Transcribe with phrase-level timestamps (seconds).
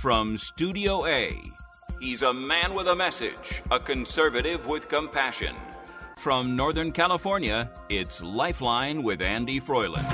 [0.00, 1.42] From Studio A,
[2.00, 5.54] he's a man with a message, a conservative with compassion.
[6.16, 10.06] From Northern California, it's Lifeline with Andy Froyland.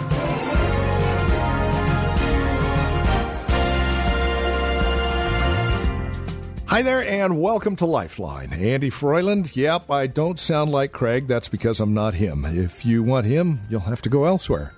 [6.66, 8.52] Hi there, and welcome to Lifeline.
[8.52, 9.54] Andy Froyland.
[9.54, 11.28] Yep, I don't sound like Craig.
[11.28, 12.44] That's because I'm not him.
[12.44, 14.72] If you want him, you'll have to go elsewhere.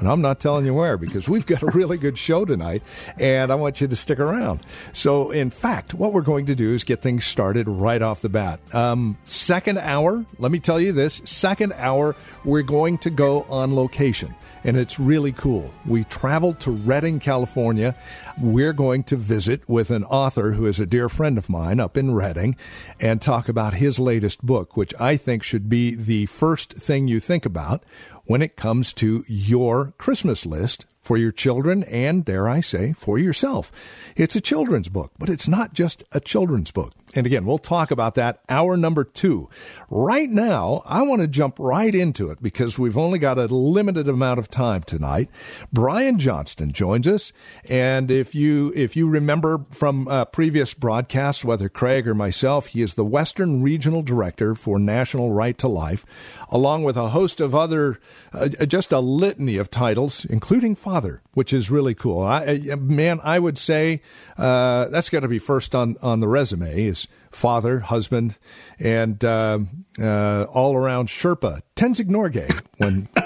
[0.00, 2.82] And I'm not telling you where because we've got a really good show tonight
[3.18, 4.60] and I want you to stick around.
[4.94, 8.30] So, in fact, what we're going to do is get things started right off the
[8.30, 8.60] bat.
[8.74, 13.76] Um, second hour, let me tell you this second hour, we're going to go on
[13.76, 15.72] location and it's really cool.
[15.86, 17.94] We traveled to Redding, California.
[18.40, 21.96] We're going to visit with an author who is a dear friend of mine up
[21.96, 22.56] in Redding
[22.98, 27.20] and talk about his latest book, which I think should be the first thing you
[27.20, 27.84] think about
[28.24, 33.18] when it comes to your Christmas list for your children and, dare I say, for
[33.18, 33.72] yourself.
[34.14, 36.92] It's a children's book, but it's not just a children's book.
[37.16, 39.48] And again, we'll talk about that hour number two.
[39.88, 44.08] Right now, I want to jump right into it because we've only got a limited
[44.08, 45.28] amount of time tonight.
[45.72, 47.32] Brian Johnston joins us.
[47.68, 52.82] And if you, if you remember from uh, previous broadcasts, whether Craig or myself, he
[52.82, 56.06] is the Western Regional Director for National Right to Life,
[56.48, 57.98] along with a host of other,
[58.32, 60.99] uh, just a litany of titles, including Father,
[61.32, 62.22] which is really cool.
[62.22, 64.02] I, man, I would say
[64.36, 68.38] uh, that's got to be first on, on the resume is father, husband,
[68.78, 69.58] and uh,
[70.00, 73.08] uh, all around Sherpa, Tenzing Norgay, when.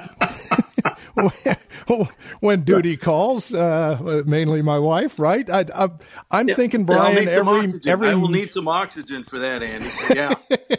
[2.41, 5.49] when duty calls, uh, mainly my wife, right?
[5.49, 5.91] I,
[6.31, 9.89] am yeah, thinking, Brian, every every I will need some oxygen for that, Andy.
[10.15, 10.35] Yeah,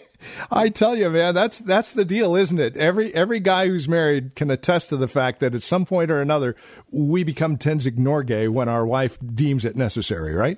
[0.51, 2.77] I tell you, man, that's that's the deal, isn't it?
[2.77, 6.21] Every every guy who's married can attest to the fact that at some point or
[6.21, 6.55] another
[6.91, 10.57] we become Tenzing Norgay when our wife deems it necessary, right?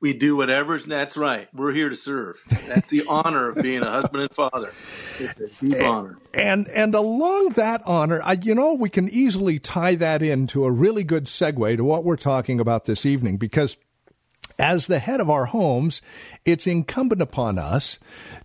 [0.00, 0.78] we do whatever.
[0.78, 1.48] That's right.
[1.54, 2.36] We're here to serve.
[2.66, 4.72] That's the honor of being a husband and father.
[5.18, 6.18] It's a deep and, honor.
[6.32, 10.70] And and along that honor, I, you know, we can easily tie that into a
[10.70, 13.76] really good segue to what we're talking about this evening because.
[14.60, 16.02] As the head of our homes,
[16.44, 17.98] it's incumbent upon us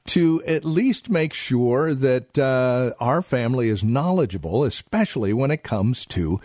[0.07, 6.05] to at least make sure that uh, our family is knowledgeable, especially when it comes
[6.07, 6.39] to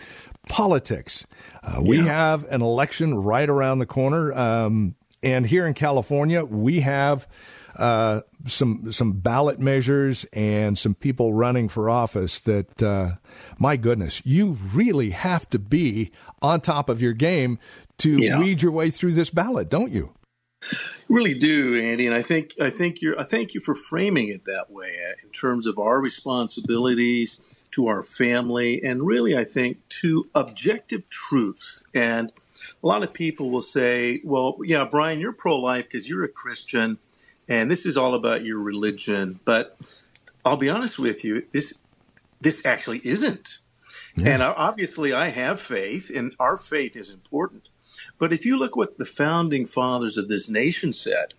[0.49, 1.25] politics.
[1.63, 2.03] Uh, we yeah.
[2.03, 4.33] have an election right around the corner.
[4.33, 7.27] Um, and here in California, we have
[7.75, 13.11] uh, some some ballot measures and some people running for office that, uh,
[13.57, 16.11] my goodness, you really have to be
[16.41, 17.59] on top of your game
[18.01, 18.39] to yeah.
[18.39, 20.13] weed your way through this ballot, don't you?
[21.09, 24.45] really do, Andy, and I think I think you're I thank you for framing it
[24.45, 27.37] that way uh, in terms of our responsibilities
[27.71, 32.31] to our family, and really I think to objective truths and
[32.83, 36.29] a lot of people will say, well, yeah, Brian, you're pro life because you're a
[36.29, 36.97] Christian
[37.47, 39.39] and this is all about your religion.
[39.45, 39.77] But
[40.45, 41.79] I'll be honest with you, this,
[42.39, 43.57] this actually isn't.
[44.15, 44.29] Yeah.
[44.29, 47.69] And obviously, I have faith, and our faith is important.
[48.21, 51.33] But if you look what the founding fathers of this nation said,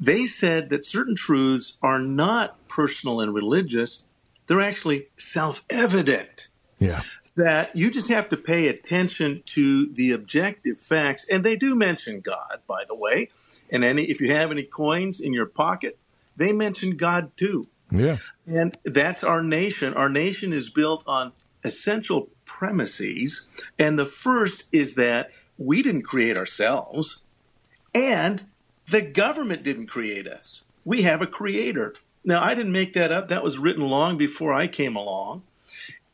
[0.00, 4.02] they said that certain truths are not personal and religious,
[4.48, 6.48] they're actually self evident.
[6.80, 7.02] Yeah
[7.36, 11.26] that you just have to pay attention to the objective facts.
[11.28, 13.28] And they do mention God, by the way.
[13.70, 15.98] And any, if you have any coins in your pocket,
[16.36, 17.66] they mention God too.
[17.90, 18.18] Yeah.
[18.46, 19.94] And that's our nation.
[19.94, 21.32] Our nation is built on
[21.64, 23.48] essential premises.
[23.80, 27.22] And the first is that we didn't create ourselves,
[27.94, 28.44] and
[28.90, 30.62] the government didn't create us.
[30.84, 31.94] We have a creator.
[32.24, 33.28] Now, I didn't make that up.
[33.28, 35.42] That was written long before I came along.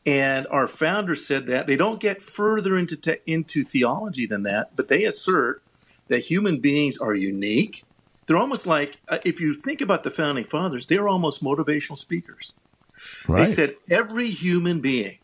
[0.05, 4.75] And our founder said that they don't get further into te- into theology than that,
[4.75, 5.61] but they assert
[6.07, 7.83] that human beings are unique.
[8.25, 12.53] They're almost like uh, if you think about the founding fathers, they're almost motivational speakers.
[13.27, 13.45] Right.
[13.45, 15.19] They said every human being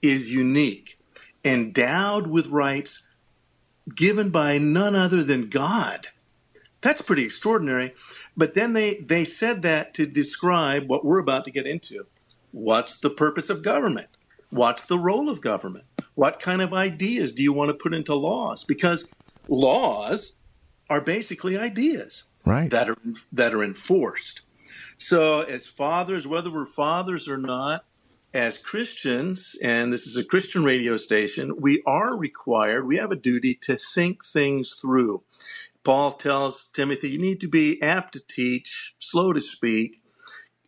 [0.00, 0.98] is unique,
[1.44, 3.02] endowed with rights
[3.92, 6.08] given by none other than God.
[6.80, 7.94] That's pretty extraordinary.
[8.36, 12.06] But then they, they said that to describe what we're about to get into.
[12.52, 14.08] What's the purpose of government?
[14.50, 15.84] What's the role of government?
[16.14, 18.64] What kind of ideas do you want to put into laws?
[18.64, 19.04] Because
[19.48, 20.32] laws
[20.88, 22.70] are basically ideas right.
[22.70, 22.96] that are
[23.32, 24.42] that are enforced.
[24.96, 27.84] So, as fathers, whether we're fathers or not,
[28.34, 33.16] as Christians, and this is a Christian radio station, we are required, we have a
[33.16, 35.22] duty to think things through.
[35.84, 40.02] Paul tells Timothy, you need to be apt to teach, slow to speak,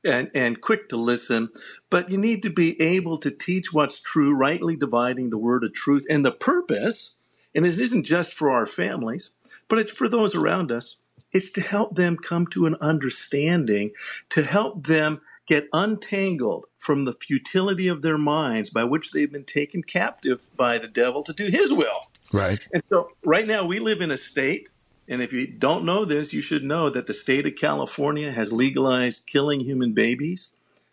[0.04, 1.48] and, and quick to listen,
[1.90, 5.74] but you need to be able to teach what's true, rightly dividing the word of
[5.74, 6.04] truth.
[6.08, 7.16] And the purpose,
[7.52, 9.30] and it isn't just for our families,
[9.68, 10.98] but it's for those around us,
[11.32, 13.90] is to help them come to an understanding,
[14.30, 19.44] to help them get untangled from the futility of their minds by which they've been
[19.44, 22.08] taken captive by the devil to do his will.
[22.32, 22.60] Right.
[22.72, 24.68] And so right now we live in a state,
[25.08, 28.52] and if you don't know this, you should know that the state of California has
[28.52, 30.50] legalized killing human babies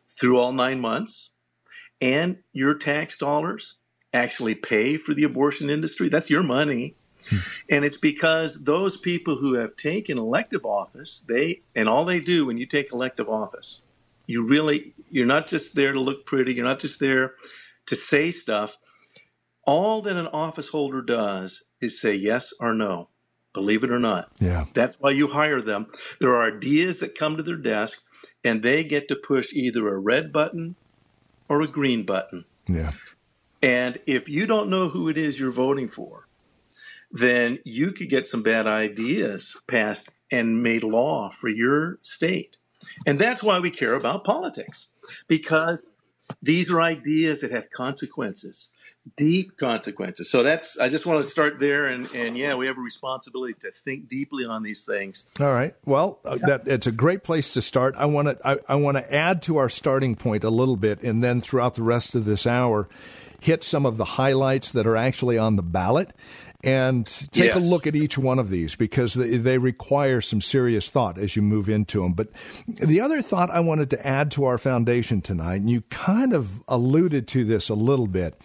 [0.10, 1.30] through all nine months,
[2.00, 3.74] and your tax dollars
[4.14, 6.10] actually pay for the abortion industry.
[6.10, 6.96] That's your money.
[7.30, 7.38] Hmm.
[7.70, 12.46] And it's because those people who have taken elective office, they and all they do
[12.46, 13.80] when you take elective office,
[14.26, 17.34] you really you're not just there to look pretty, you're not just there
[17.88, 18.78] to say stuff.
[19.66, 23.10] All that an office holder does is say yes or no.
[23.54, 24.32] Believe it or not.
[24.40, 24.66] Yeah.
[24.74, 25.88] That's why you hire them.
[26.20, 28.00] There are ideas that come to their desk
[28.44, 30.76] and they get to push either a red button
[31.48, 32.46] or a green button.
[32.68, 32.94] Yeah.
[33.62, 36.28] And if you don't know who it is you're voting for,
[37.12, 42.58] then you could get some bad ideas passed and made law for your state.
[43.06, 44.88] And that's why we care about politics,
[45.28, 45.80] because
[46.42, 48.70] these are ideas that have consequences,
[49.18, 50.30] deep consequences.
[50.30, 51.88] So that's, I just want to start there.
[51.88, 55.26] And, and yeah, we have a responsibility to think deeply on these things.
[55.40, 55.76] All right.
[55.86, 57.96] Well, uh, that it's a great place to start.
[57.98, 61.04] I want to I, I want to add to our starting point a little bit,
[61.04, 62.88] and then throughout the rest of this hour,
[63.42, 66.12] hit some of the highlights that are actually on the ballot
[66.64, 67.58] and take Yeah.
[67.58, 71.36] a look at each one of these because they, they require some serious thought as
[71.36, 72.14] you move into them.
[72.14, 72.30] But
[72.68, 76.64] the other thought I wanted to add to our foundation tonight, and you kind of
[76.68, 78.40] alluded to this a little bit,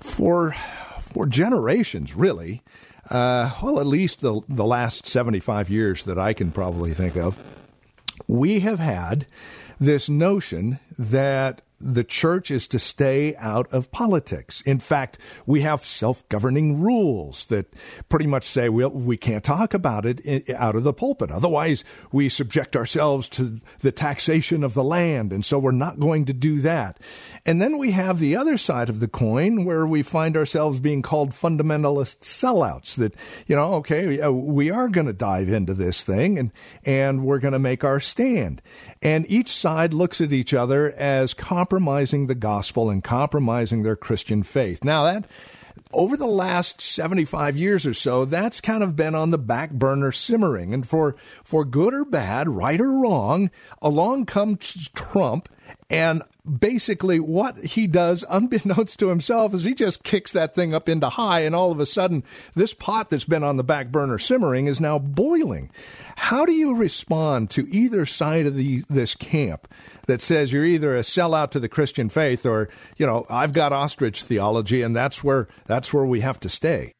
[0.00, 0.54] for
[1.00, 2.62] for generations, really,
[3.10, 7.16] uh, well, at least the the last seventy five years that I can probably think
[7.16, 7.38] of,
[8.26, 9.26] we have had
[9.78, 14.62] this notion that the church is to stay out of politics.
[14.62, 17.72] In fact, we have self-governing rules that
[18.08, 21.30] pretty much say well, we can't talk about it out of the pulpit.
[21.30, 26.24] Otherwise, we subject ourselves to the taxation of the land, and so we're not going
[26.24, 26.98] to do that.
[27.44, 31.02] And then we have the other side of the coin where we find ourselves being
[31.02, 33.14] called fundamentalist sellouts that,
[33.46, 36.52] you know, okay, uh, we are going to dive into this thing and,
[36.84, 38.60] and we're going to make our stand.
[39.00, 41.34] And each side looks at each other as
[41.66, 44.84] compromising the gospel and compromising their Christian faith.
[44.84, 45.28] Now that,
[45.92, 50.12] over the last 75 years or so, that's kind of been on the back burner
[50.12, 50.72] simmering.
[50.72, 53.50] And for, for good or bad, right or wrong,
[53.82, 55.48] along comes Trump
[55.88, 60.88] and basically, what he does, unbeknownst to himself, is he just kicks that thing up
[60.88, 62.24] into high, and all of a sudden,
[62.54, 65.70] this pot that's been on the back burner simmering is now boiling.
[66.16, 69.68] How do you respond to either side of the this camp
[70.06, 73.72] that says you're either a sellout to the Christian faith, or you know, I've got
[73.72, 76.92] ostrich theology, and that's where that's where we have to stay.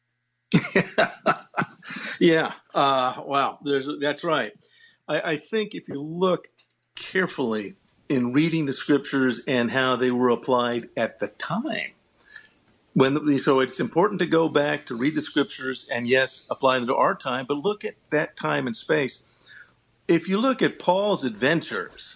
[2.19, 2.53] Yeah.
[2.73, 3.59] Uh, wow.
[3.63, 4.51] There's, that's right.
[5.07, 6.47] I, I think if you look
[7.11, 7.75] carefully
[8.09, 11.91] in reading the scriptures and how they were applied at the time,
[12.93, 16.87] when so it's important to go back to read the scriptures and yes, apply them
[16.87, 19.23] to our time, but look at that time and space.
[20.07, 22.15] If you look at Paul's adventures,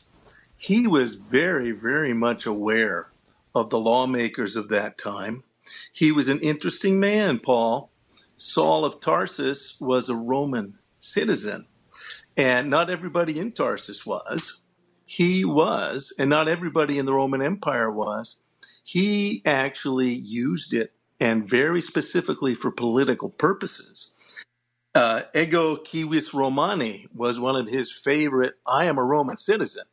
[0.57, 3.09] he was very, very much aware
[3.53, 5.43] of the lawmakers of that time.
[5.93, 7.91] He was an interesting man, Paul.
[8.35, 11.67] Saul of Tarsus was a Roman citizen,
[12.35, 14.61] and not everybody in Tarsus was.
[15.11, 18.37] He was, and not everybody in the Roman Empire was.
[18.85, 24.11] He actually used it, and very specifically for political purposes.
[24.95, 28.55] Uh, Ego Civis Romani was one of his favorite.
[28.65, 29.83] I am a Roman citizen.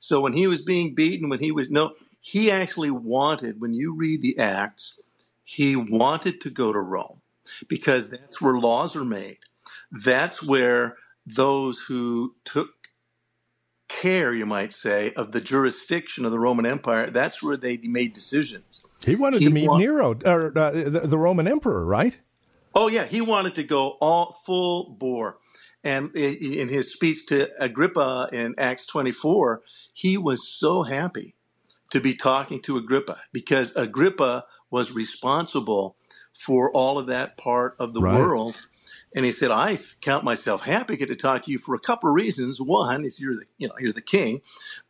[0.00, 3.60] So when he was being beaten, when he was no, he actually wanted.
[3.60, 5.00] When you read the Acts,
[5.44, 7.20] he wanted to go to Rome
[7.68, 9.38] because that's where laws are made.
[9.92, 12.70] That's where those who took
[14.00, 18.12] care, you might say, of the jurisdiction of the Roman Empire, that's where they made
[18.12, 18.80] decisions.
[19.04, 22.18] He wanted He to meet Nero, or uh, the, the Roman emperor, right?
[22.74, 25.38] Oh yeah, he wanted to go all full bore.
[25.84, 31.34] And in his speech to Agrippa in Acts 24, he was so happy
[31.90, 35.96] to be talking to Agrippa because Agrippa was responsible
[36.34, 38.18] for all of that part of the Right.
[38.18, 38.56] world.
[39.14, 42.16] And he said, I count myself happy to talk to you for a couple of
[42.16, 42.60] reasons.
[42.60, 44.40] One is you're the, you know, you're the king.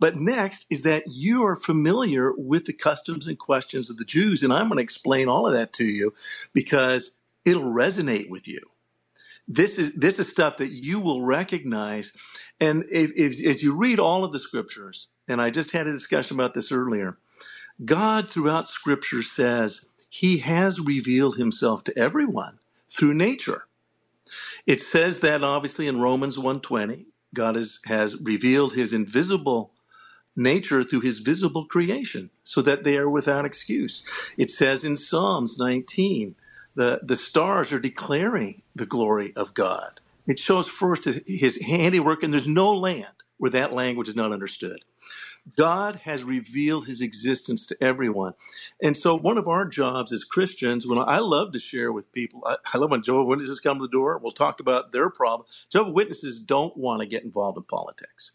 [0.01, 4.43] But next is that you are familiar with the customs and questions of the Jews.
[4.43, 6.15] And I'm going to explain all of that to you
[6.55, 8.61] because it'll resonate with you.
[9.47, 12.17] This is, this is stuff that you will recognize.
[12.59, 15.93] And if, if, as you read all of the scriptures, and I just had a
[15.93, 17.19] discussion about this earlier,
[17.85, 23.67] God throughout scripture says he has revealed himself to everyone through nature.
[24.67, 29.73] It says that obviously in Romans 1:20, God is, has revealed his invisible
[30.37, 34.03] nature through his visible creation so that they are without excuse.
[34.37, 36.35] It says in Psalms 19,
[36.75, 40.01] the, the stars are declaring the glory of God.
[40.27, 44.85] It shows first his handiwork, and there's no land where that language is not understood.
[45.57, 48.35] God has revealed his existence to everyone.
[48.83, 52.43] And so, one of our jobs as Christians, when I love to share with people,
[52.47, 55.47] I, I love when Jehovah Witnesses come to the door, we'll talk about their problem.
[55.71, 58.33] Jehovah Witnesses don't want to get involved in politics.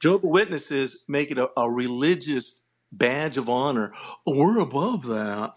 [0.00, 3.94] Jehovah Witnesses make it a, a religious badge of honor.
[4.26, 5.54] We're above that.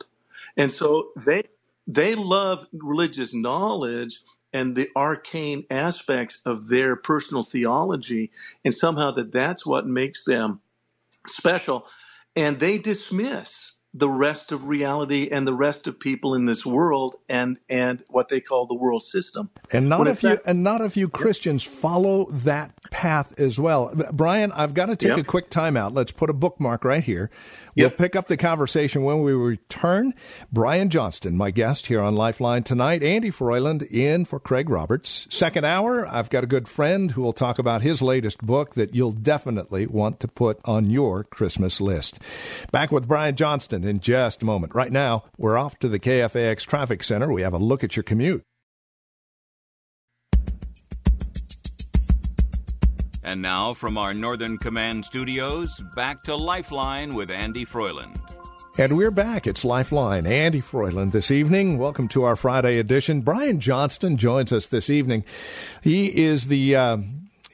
[0.56, 1.44] And so, they,
[1.88, 4.22] they love religious knowledge
[4.54, 8.32] and the arcane aspects of their personal theology,
[8.64, 10.62] and somehow that that's what makes them
[11.28, 11.86] special,
[12.36, 17.16] and they dismiss the rest of reality and the rest of people in this world
[17.30, 19.50] and and what they call the world system.
[19.72, 23.94] And not in few and not a few Christians follow that path as well.
[24.12, 25.18] Brian, I've got to take Yep.
[25.20, 25.96] a quick timeout.
[25.96, 27.30] Let's put a bookmark right here.
[27.76, 27.98] We'll Yep.
[27.98, 30.14] pick up the conversation when we return.
[30.52, 33.04] Brian Johnston, my guest here on Lifeline tonight.
[33.04, 35.26] Andy Froyland in for Craig Roberts.
[35.30, 38.94] Second hour, I've got a good friend who will talk about his latest book that
[38.96, 42.20] you'll definitely want to put on your Christmas list.
[42.72, 44.76] Back with Brian Johnston in just a moment.
[44.76, 47.32] Right now, we're off to the KFAX Traffic Center.
[47.32, 48.44] We have a look at your commute.
[53.24, 58.20] And now, from our Northern Command studios, back to Lifeline with Andy Froyland.
[58.78, 59.48] And we're back.
[59.48, 60.28] It's Lifeline.
[60.28, 61.78] Andy Froyland this evening.
[61.78, 63.22] Welcome to our Friday edition.
[63.22, 65.24] Brian Johnston joins us this evening.
[65.82, 66.98] He is the uh,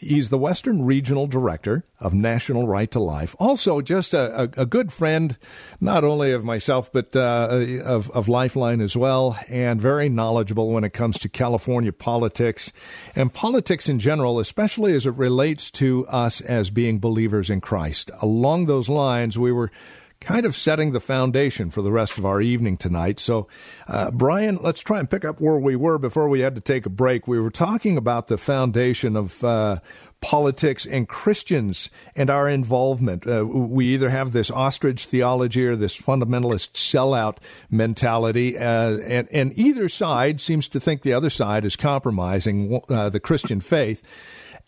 [0.02, 3.36] he's the Western Regional Director of National Right to Life.
[3.40, 5.38] Also, just a, a, a good friend,
[5.80, 10.84] not only of myself but uh, of of Lifeline as well, and very knowledgeable when
[10.84, 12.74] it comes to California politics
[13.16, 18.12] and politics in general, especially as it relates to us as being believers in Christ.
[18.22, 19.72] Along those lines, we were
[20.22, 23.20] kind of setting the foundation for the rest of our evening tonight.
[23.20, 23.48] So,
[23.88, 26.86] uh, Brian, let's try and pick up where we were before we had to take
[26.86, 27.28] a break.
[27.28, 29.80] We were talking about the foundation of uh,
[30.22, 33.28] politics and Christians and our involvement.
[33.28, 37.38] Uh, we either have this ostrich theology or this fundamentalist sellout
[37.72, 43.10] mentality, uh, and, and either side seems to think the other side is compromising uh,
[43.10, 44.04] the Christian faith.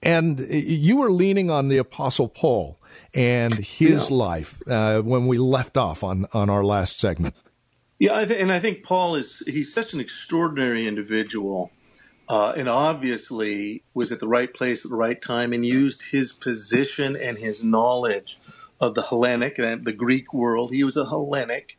[0.01, 2.77] And you were leaning on the Apostle Paul
[3.13, 7.35] and his life uh, when we left off on, on our last segment.
[7.99, 11.71] Yeah, I th- and I think Paul is he's such an extraordinary individual,
[12.27, 16.33] uh, and obviously was at the right place at the right time and used his
[16.33, 18.39] position and his knowledge
[18.81, 20.71] of the Hellenic and the Greek world.
[20.71, 21.77] He was a Hellenic.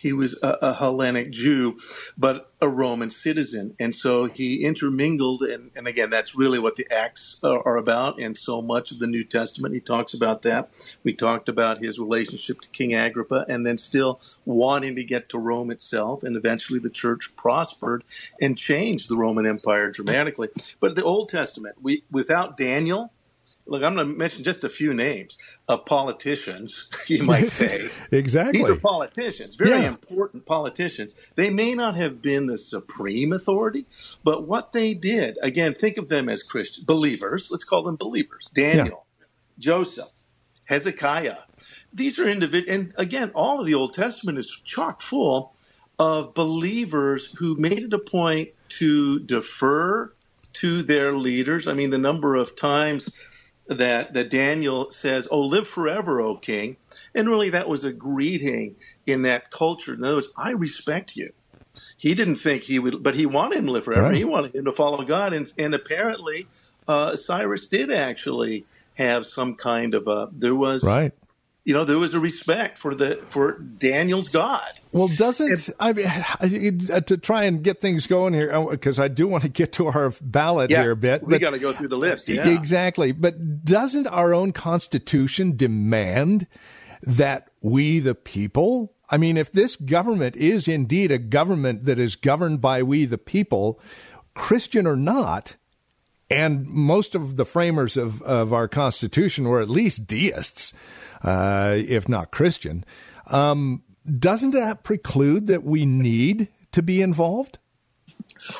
[0.00, 1.78] He was a, a Hellenic Jew,
[2.16, 3.76] but a Roman citizen.
[3.78, 5.42] And so he intermingled.
[5.42, 8.18] And, and again, that's really what the Acts are, are about.
[8.18, 10.70] And so much of the New Testament, he talks about that.
[11.04, 15.38] We talked about his relationship to King Agrippa and then still wanting to get to
[15.38, 16.22] Rome itself.
[16.22, 18.02] And eventually the church prospered
[18.40, 20.48] and changed the Roman Empire dramatically.
[20.80, 23.12] But the Old Testament, we, without Daniel,
[23.70, 27.88] look, I'm going to mention just a few names of politicians, you might say.
[28.12, 28.60] Exactly.
[28.60, 29.88] These are politicians, very Yeah.
[29.88, 31.14] important politicians.
[31.36, 33.86] They may not have been the supreme authority,
[34.24, 37.48] but what they did, again, think of them as Christian believers.
[37.50, 38.50] Let's call them believers.
[38.52, 39.06] Daniel,
[39.58, 40.10] Joseph,
[40.64, 41.36] Hezekiah.
[41.92, 45.54] These are individuals, and again, all of the Old Testament is chock full
[45.98, 48.50] of believers who made it a point
[48.80, 50.12] to defer
[50.52, 51.66] to their leaders.
[51.68, 53.10] I mean, the number of times
[53.70, 56.76] that that Daniel says, "Oh, live forever, O King,"
[57.14, 59.94] and really that was a greeting in that culture.
[59.94, 61.32] In other words, I respect you.
[61.96, 64.08] He didn't think he would, but he wanted him to live forever.
[64.08, 64.16] Right.
[64.16, 66.46] He wanted him to follow God, and and apparently
[66.88, 70.28] uh, Cyrus did actually have some kind of a.
[70.32, 71.12] There was Right.
[71.70, 74.72] You know there was a respect for the for Daniel's God.
[74.90, 79.28] Well, doesn't I mean to try and get things going here oh, because I do
[79.28, 81.22] want to get to our ballot Yeah, here a bit.
[81.22, 82.28] we got to go through the list.
[82.28, 82.48] Yeah.
[82.48, 86.48] Exactly, but doesn't our own Constitution demand
[87.02, 92.16] that we, the people, I mean, if this government is indeed a government that is
[92.16, 93.78] governed by we the people,
[94.34, 95.54] Christian or not,
[96.30, 100.72] and most of the framers of, of our Constitution were at least deists,
[101.22, 102.84] uh, if not Christian,
[103.26, 103.82] um,
[104.18, 107.58] doesn't that preclude that we need to be involved?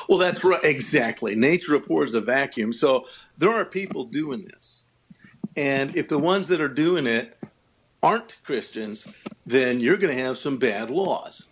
[0.07, 0.63] Well, that's right.
[0.63, 1.35] Exactly.
[1.35, 2.73] Nature abhors a vacuum.
[2.73, 3.05] So
[3.37, 4.83] there are people doing this.
[5.55, 7.37] And if the ones that are doing it
[8.03, 9.07] aren't Christians,
[9.45, 11.47] then you're going to have some bad laws.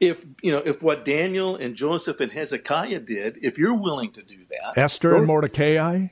[0.00, 4.22] If you know if what Daniel and Joseph and Hezekiah did, if you're willing to
[4.22, 6.08] do that, Esther and Mordecai.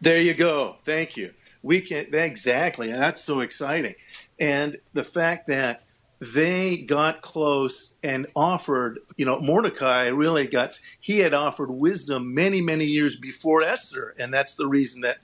[0.00, 0.76] There you go.
[0.84, 1.32] Thank you.
[1.62, 2.90] We can exactly.
[2.90, 3.94] That's so exciting.
[4.40, 5.84] And the fact that
[6.22, 12.60] they got close and offered, you know, Mordecai really got, he had offered wisdom many,
[12.60, 14.14] many years before Esther.
[14.18, 15.18] And that's the reason that,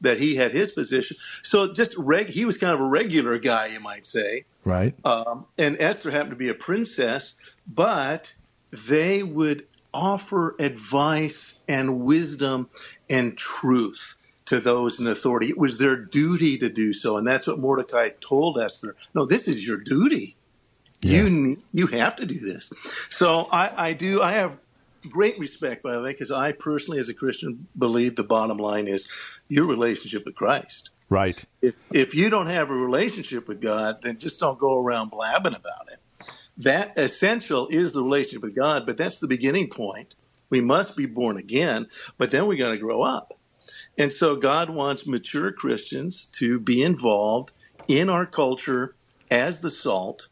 [0.00, 1.16] that he had his position.
[1.42, 4.44] So just reg, he was kind of a regular guy, you might say.
[4.64, 4.94] Right.
[5.04, 7.34] Um, and Esther happened to be a princess,
[7.66, 8.34] but
[8.72, 12.68] they would offer advice and wisdom
[13.08, 14.14] and truth
[14.46, 15.48] to those in authority.
[15.48, 17.16] It was their duty to do so.
[17.16, 18.96] And that's what Mordecai told Esther.
[19.14, 20.36] No, this is your duty.
[21.02, 21.22] Yeah.
[21.22, 22.70] You you have to do this.
[23.08, 24.20] So I, I do.
[24.20, 24.58] I have
[25.08, 28.88] great respect, by the way, because I personally, as a Christian, believe the bottom line
[28.88, 29.06] is
[29.48, 30.90] your relationship with Christ.
[31.08, 31.44] Right.
[31.60, 35.54] If if you don't have a relationship with God, then just don't go around blabbing
[35.54, 35.98] about it.
[36.56, 40.14] That essential is the relationship with God, but that's the beginning point.
[40.50, 41.88] We must be born again,
[42.18, 43.38] but then we got to grow up.
[43.96, 47.52] And so God wants mature Christians to be involved
[47.88, 48.94] in our culture
[49.30, 50.28] as the salt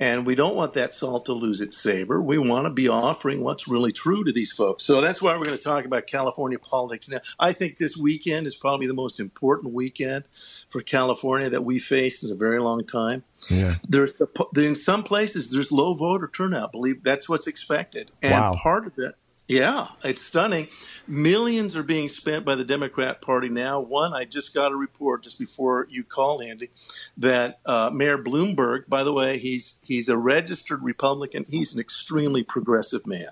[0.00, 2.22] and we don't want that salt to lose its savor.
[2.22, 4.84] We want to be offering what's really true to these folks.
[4.84, 7.20] So that's why we're going to talk about California politics now.
[7.38, 10.24] I think this weekend is probably the most important weekend
[10.70, 13.24] for California that we faced in a very long time.
[13.50, 13.76] Yeah.
[13.88, 14.12] There's
[14.56, 16.72] in some places there's low voter turnout.
[16.72, 18.58] Believe that's what's expected, and wow.
[18.62, 19.14] part of it
[19.48, 20.68] yeah, it's stunning.
[21.06, 23.80] Millions are being spent by the Democrat Party now.
[23.80, 26.70] One, I just got a report just before you called, Andy,
[27.16, 31.46] that uh, Mayor Bloomberg, by the way, he's he's a registered Republican.
[31.48, 33.30] He's an extremely progressive man.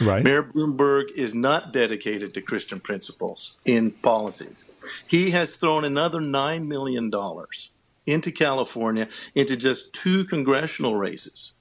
[0.00, 0.22] Right.
[0.22, 4.64] Mayor Bloomberg is not dedicated to Christian principles in policies.
[5.08, 7.70] He has thrown another nine million dollars
[8.06, 11.52] into California into just two congressional races.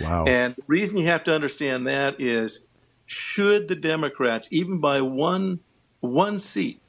[0.00, 0.26] Wow.
[0.26, 2.60] And the reason you have to understand that is
[3.06, 5.60] should the Democrats, even by one
[6.00, 6.82] one seat,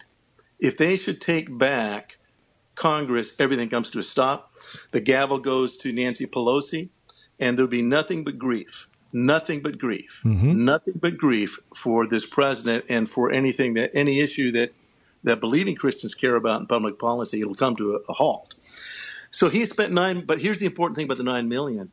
[0.60, 2.18] if they should take back
[2.76, 4.52] Congress, everything comes to a stop.
[4.92, 6.90] The gavel goes to Nancy Pelosi,
[7.40, 10.66] and there'll be nothing but grief, nothing but grief, mm-hmm.
[10.66, 14.74] nothing but grief for this president and for anything that any issue that
[15.24, 17.42] that believing Christians care about in public policy.
[17.42, 18.54] It'll come to a, a halt.
[19.32, 20.26] So he spent nine.
[20.26, 21.92] But here's the important thing about the nine million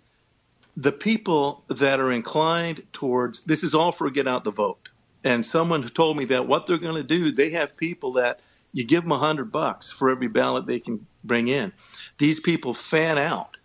[0.76, 4.88] the people that are inclined towards this is all for get out the vote.
[5.24, 8.40] And someone told me that what they're going to do, they have people that
[8.72, 11.72] you give them a hundred bucks for every ballot they can bring in.
[12.18, 13.56] These people fan out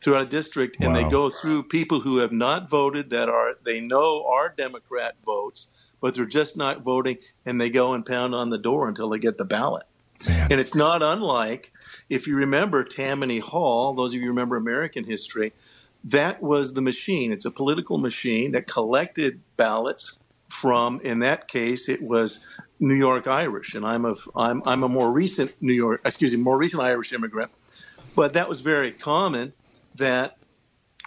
[0.00, 1.02] throughout a district, and wow.
[1.02, 5.68] they go through people who have not voted that are they know are Democrat votes,
[6.00, 9.18] but they're just not voting, and they go and pound on the door until they
[9.18, 9.84] get the ballot.
[10.26, 10.52] Man.
[10.52, 11.72] And it's not unlike
[12.08, 13.94] if you remember Tammany Hall.
[13.94, 15.52] Those of you remember American history
[16.06, 17.32] that was the machine.
[17.32, 22.38] It's a political machine that collected ballots from, in that case, it was
[22.78, 26.38] New York Irish, and I'm a I'm I'm a more recent New York, excuse me,
[26.38, 27.50] more recent Irish immigrant,
[28.14, 29.52] but that was very common.
[29.96, 30.36] That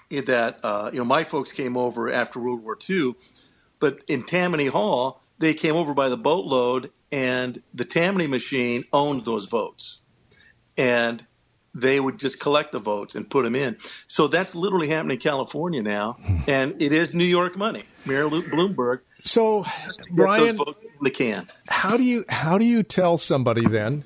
[0.10, 3.14] that uh, you know my folks came over after World War II,
[3.80, 9.24] but in Tammany Hall they came over by the boatload, and the Tammany machine owned
[9.24, 10.00] those votes,
[10.76, 11.24] and
[11.74, 13.78] they would just collect the votes and put them in.
[14.08, 17.84] So that's literally happening in California now, and it is New York money.
[18.06, 19.02] Mayor Bloomberg.
[19.24, 19.66] So,
[20.12, 20.60] Brian,
[21.04, 21.50] they can.
[21.68, 24.06] How do you how do you tell somebody then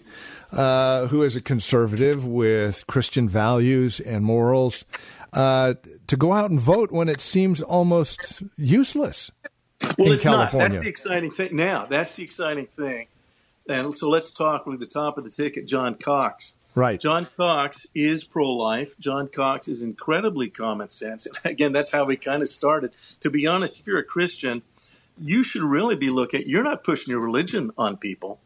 [0.52, 4.86] uh, who is a conservative with Christian values and morals
[5.32, 5.76] uh,
[6.08, 9.32] to go out and vote when it seems almost useless?
[9.98, 10.70] Well, in it's California?
[10.70, 10.72] not.
[10.72, 11.56] That's the exciting thing.
[11.56, 13.08] Now, that's the exciting thing.
[13.70, 16.54] And so let's talk with the top of the ticket, John Cox.
[16.76, 17.00] Right.
[17.00, 18.94] John Cox is pro life.
[19.00, 21.26] John Cox is incredibly common sense.
[21.26, 22.92] And again, that's how we kind of started.
[23.22, 24.64] To be honest, if you're a Christian,
[25.20, 28.40] you should really be looking, you're not pushing your religion on people.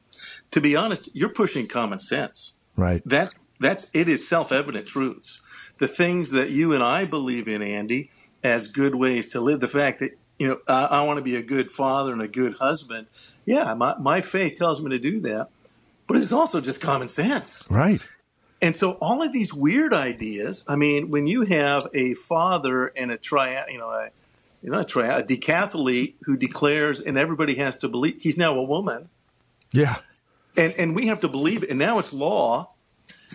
[0.52, 2.54] To be honest, you're pushing common sense.
[2.76, 3.02] Right.
[3.06, 5.42] That that's it is self-evident truths.
[5.80, 8.12] The things that you and I believe in, Andy,
[8.44, 9.60] as good ways to live.
[9.60, 12.28] The fact that you know I, I want to be a good father and a
[12.28, 13.08] good husband.
[13.46, 15.50] Yeah, my my faith tells me to do that,
[16.08, 17.64] but it's also just common sense.
[17.70, 18.06] Right.
[18.62, 20.64] And so all of these weird ideas.
[20.68, 24.10] I mean, when you have a father and a tri, you know, a,
[24.64, 28.58] you know, a, tri- a decathlete who declares, and everybody has to believe he's now
[28.58, 29.10] a woman.
[29.72, 29.98] Yeah.
[30.56, 31.70] And and we have to believe it.
[31.70, 32.72] And now it's law.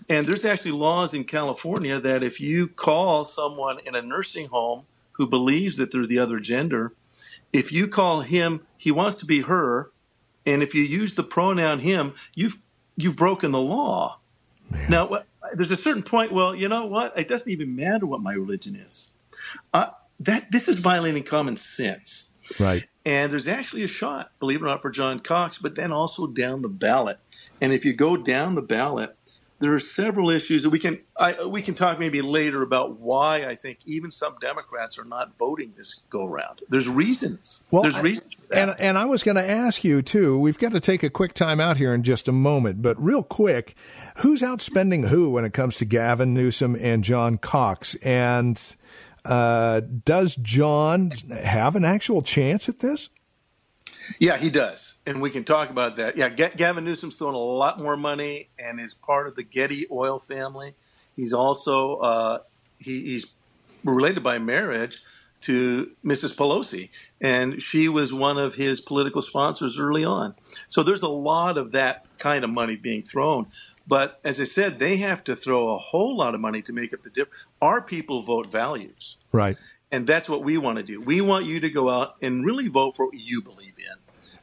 [0.09, 4.85] And there's actually laws in California that if you call someone in a nursing home
[5.13, 6.95] who believes that they're the other gender,
[7.53, 9.91] if you call him, he wants to be her,
[10.47, 12.57] and if you use the pronoun him, you've
[12.97, 14.19] you've broken the law.
[14.71, 14.91] Man.
[14.91, 15.23] Now,
[15.55, 16.33] there's a certain point.
[16.33, 17.19] Well, you know what?
[17.19, 19.09] It doesn't even matter what my religion is.
[19.73, 22.25] Uh, that this is violating common sense.
[22.59, 22.85] Right.
[23.05, 26.27] And there's actually a shot, believe it or not, for John Cox, but then also
[26.27, 27.19] down the ballot.
[27.61, 29.17] And if you go down the ballot,
[29.63, 33.47] there are several issues that we can I, we can talk maybe later about why
[33.47, 36.63] I think even some Democrats are not voting this go around.
[36.69, 37.61] There's reasons.
[37.71, 38.35] Well, there's reasons.
[38.53, 40.37] And and I was going to ask you too.
[40.37, 43.23] We've got to take a quick time out here in just a moment, but real
[43.23, 43.77] quick,
[44.17, 47.95] who's outspending who when it comes to Gavin Newsom and John Cox?
[48.03, 48.61] And
[49.25, 51.13] uh, does John
[51.45, 53.11] have an actual chance at this?
[54.19, 56.17] Yeah, he does, and we can talk about that.
[56.17, 60.19] Yeah, Gavin Newsom's throwing a lot more money and is part of the Getty oil
[60.19, 60.75] family.
[61.17, 62.39] He's also uh,
[62.79, 63.27] he, he's
[63.85, 65.03] related by marriage
[65.43, 66.35] to Mrs.
[66.35, 70.35] Pelosi, and she was one of his political sponsors early on.
[70.69, 73.49] So there's a lot of that kind of money being thrown.
[73.87, 76.93] But as I said, they have to throw a whole lot of money to make
[76.95, 77.43] up the difference.
[77.61, 79.17] Our people vote values.
[79.33, 79.57] Right.
[79.91, 81.01] And that's what we want to do.
[81.01, 84.02] We want you to go out and really vote for what you believe in.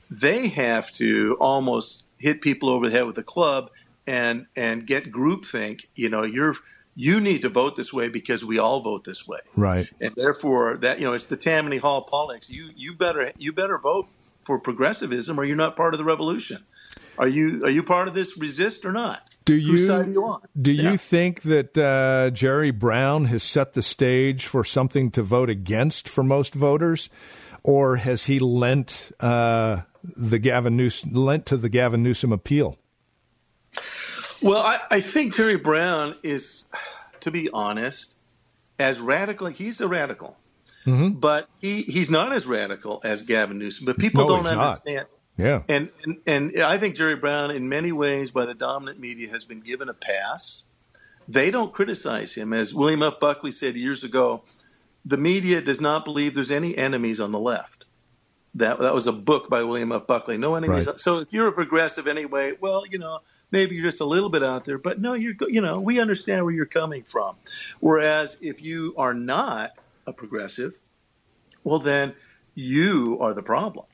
[0.10, 3.70] They have to almost hit people over the head with a club
[4.08, 5.82] and and get groupthink.
[5.96, 6.56] You know, you're
[6.96, 9.40] you need to vote this way because we all vote this way.
[9.56, 9.88] Right.
[10.02, 12.50] And therefore that you know, it's the Tammany Hall politics.
[12.50, 14.08] You you better you better vote
[14.46, 16.64] for progressivism or you're not part of the revolution.
[17.18, 19.22] Are you are you part of this resist or not?
[19.46, 20.92] Do you, you do yeah.
[20.92, 26.08] you think that uh, Jerry Brown has set the stage for something to vote against
[26.08, 27.10] for most voters,
[27.64, 32.78] or has he lent uh, the Gavin Newsom lent to the Gavin Newsom appeal?
[34.42, 36.66] Well, I, I think Jerry Brown is,
[37.22, 38.14] to be honest,
[38.80, 39.48] as radical.
[39.48, 40.38] He's a radical,
[40.86, 41.20] mm-hmm.
[41.20, 43.86] but he, he's not as radical as Gavin Newsom.
[43.86, 45.08] But people no, don't understand.
[45.38, 45.46] Not.
[45.46, 45.64] Yeah.
[45.70, 49.46] And, and and I think Jerry Brown, in many ways, by the dominant media, has
[49.46, 50.64] been given a pass.
[51.28, 53.20] They don't criticize him, as William F.
[53.20, 54.44] Buckley said years ago.
[55.06, 57.79] The media does not believe there's any enemies on the left.
[58.56, 60.08] That that was a book by William F.
[60.08, 60.38] Buckley.
[60.38, 60.88] No enemies.
[60.88, 61.00] Right.
[61.00, 63.20] So if you're a progressive anyway, well, you know,
[63.52, 66.44] maybe you're just a little bit out there, but no, you're you know, we understand
[66.44, 67.36] where you're coming from.
[67.80, 69.72] Whereas if you are not
[70.08, 70.80] a progressive,
[71.64, 72.14] well then
[72.56, 73.86] you are the problem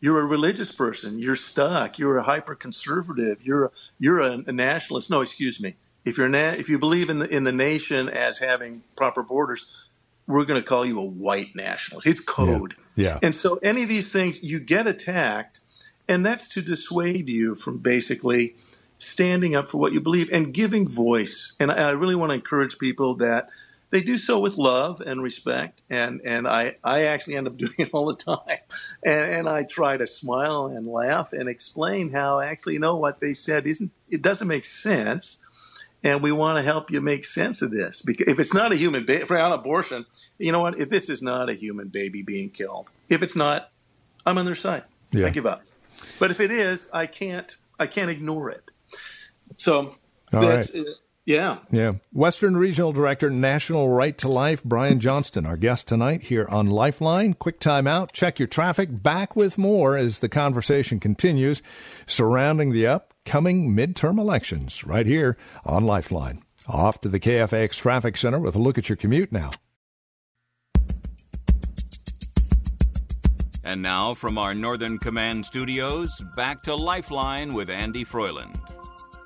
[0.00, 1.18] you're a religious person.
[1.18, 1.98] You're stuck.
[1.98, 3.38] You're a hyper conservative.
[3.42, 5.10] You're a, you're a, a, nationalist.
[5.10, 5.76] No, excuse me.
[6.04, 9.66] If you're na- if you believe in the in the nation as having proper borders,
[10.28, 12.06] we're going to call you a white nationalist.
[12.06, 12.76] It's code.
[12.94, 13.04] Yeah.
[13.04, 13.18] yeah.
[13.22, 15.60] And so any of these things you get attacked,
[16.06, 18.54] and that's to dissuade you from basically
[18.98, 21.52] standing up for what you believe and giving voice.
[21.58, 23.48] And I, I really want to encourage people that
[23.90, 27.74] they do so with love and respect, and and I I actually end up doing
[27.78, 28.58] it all the time,
[29.02, 33.20] and and I try to smile and laugh and explain how actually you know what
[33.20, 35.38] they said isn't it doesn't make sense,
[36.02, 38.76] and we want to help you make sense of this because if it's not a
[38.76, 40.06] human baby an abortion,
[40.38, 43.70] you know what if this is not a human baby being killed, if it's not,
[44.24, 44.84] I'm on their side.
[45.12, 45.26] Yeah.
[45.26, 45.62] I give up,
[46.18, 48.70] but if it is, I can't I can't ignore it.
[49.56, 49.96] So
[50.32, 50.72] all that's.
[50.74, 50.86] Right.
[50.86, 50.90] Uh,
[51.28, 51.58] yeah.
[51.70, 51.92] Yeah.
[52.10, 57.34] Western Regional Director, National Right to Life, Brian Johnston, our guest tonight here on Lifeline.
[57.34, 58.14] Quick time out.
[58.14, 59.02] Check your traffic.
[59.02, 61.60] Back with more as the conversation continues
[62.06, 62.86] surrounding the
[63.28, 66.42] upcoming midterm elections right here on Lifeline.
[66.66, 69.50] Off to the KFAX Traffic Center with a look at your commute now.
[73.62, 78.58] And now from our Northern Command studios, back to Lifeline with Andy Froyland.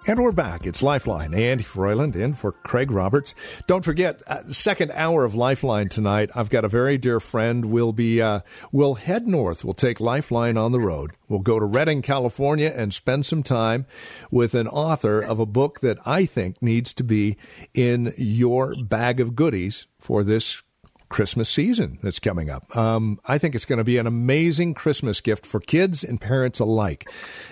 [0.04, 0.66] And we're back.
[0.66, 1.32] It's Lifeline.
[1.32, 3.36] Andy Froyland in for Craig Roberts.
[3.68, 6.28] Don't forget, uh, second hour of Lifeline tonight.
[6.34, 7.66] I've got a very dear friend.
[7.66, 8.40] We'll be, uh,
[8.72, 9.64] we'll head north.
[9.64, 11.12] We'll take Lifeline on the road.
[11.28, 13.86] We'll go to Redding, California and spend some time
[14.32, 17.36] with an author of a book that I think needs to be
[17.72, 20.64] in your bag of goodies for this
[21.12, 22.74] Christmas season that's coming up.
[22.74, 26.58] Um, I think it's going to be an amazing Christmas gift for kids and parents
[26.58, 27.08] alike.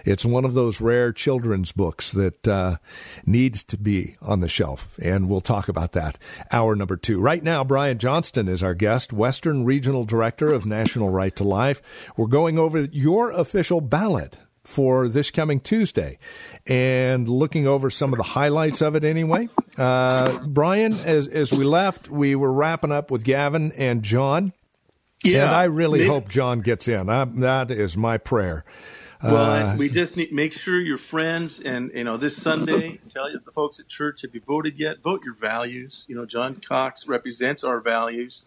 [0.07, 2.79] It's one of those rare children's books that uh,
[3.27, 6.17] needs to be on the shelf, and we'll talk about that
[6.51, 7.21] hour number two.
[7.21, 11.83] Right now, Brian Johnston is our guest, Western Regional Director of National Right to Life.
[12.17, 16.19] We're going over your official ballot for this coming Tuesday.
[16.67, 19.49] And looking over some of the highlights of it anyway.
[19.77, 24.53] Uh, Brian, as, as we left, we were wrapping up with Gavin and John.
[25.23, 27.11] Yeah, and I really hope John gets in.
[27.11, 28.65] I, that is my prayer.
[29.23, 33.01] Well, uh, we just need make sure your friends and you know this Sunday.
[33.11, 35.03] Tell the folks at church have you voted yet?
[35.03, 36.07] Vote your values.
[36.09, 38.43] You know, John Cox represents our values,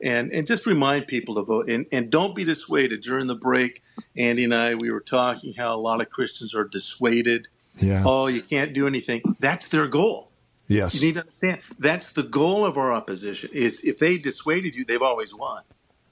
[0.00, 1.68] and and just remind people to vote.
[1.68, 3.02] And and don't be dissuaded.
[3.02, 3.82] During the break,
[4.16, 7.48] Andy and I we were talking how a lot of Christians are dissuaded.
[7.76, 8.02] Yeah.
[8.04, 9.22] Oh, you can't do anything.
[9.38, 10.30] That's their goal.
[10.66, 10.94] Yes.
[10.94, 13.50] You need to understand that's the goal of our opposition.
[13.52, 15.62] Is if they dissuaded you, they've always won.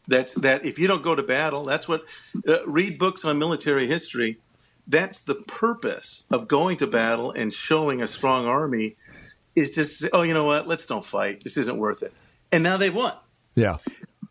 [0.09, 0.64] That's that.
[0.64, 2.03] If you don't go to battle, that's what.
[2.46, 4.38] Uh, read books on military history.
[4.87, 8.96] That's the purpose of going to battle and showing a strong army.
[9.55, 10.68] Is just oh, you know what?
[10.68, 11.42] Let's don't fight.
[11.44, 12.12] This isn't worth it.
[12.53, 13.14] And now they've won.
[13.57, 13.79] Yeah.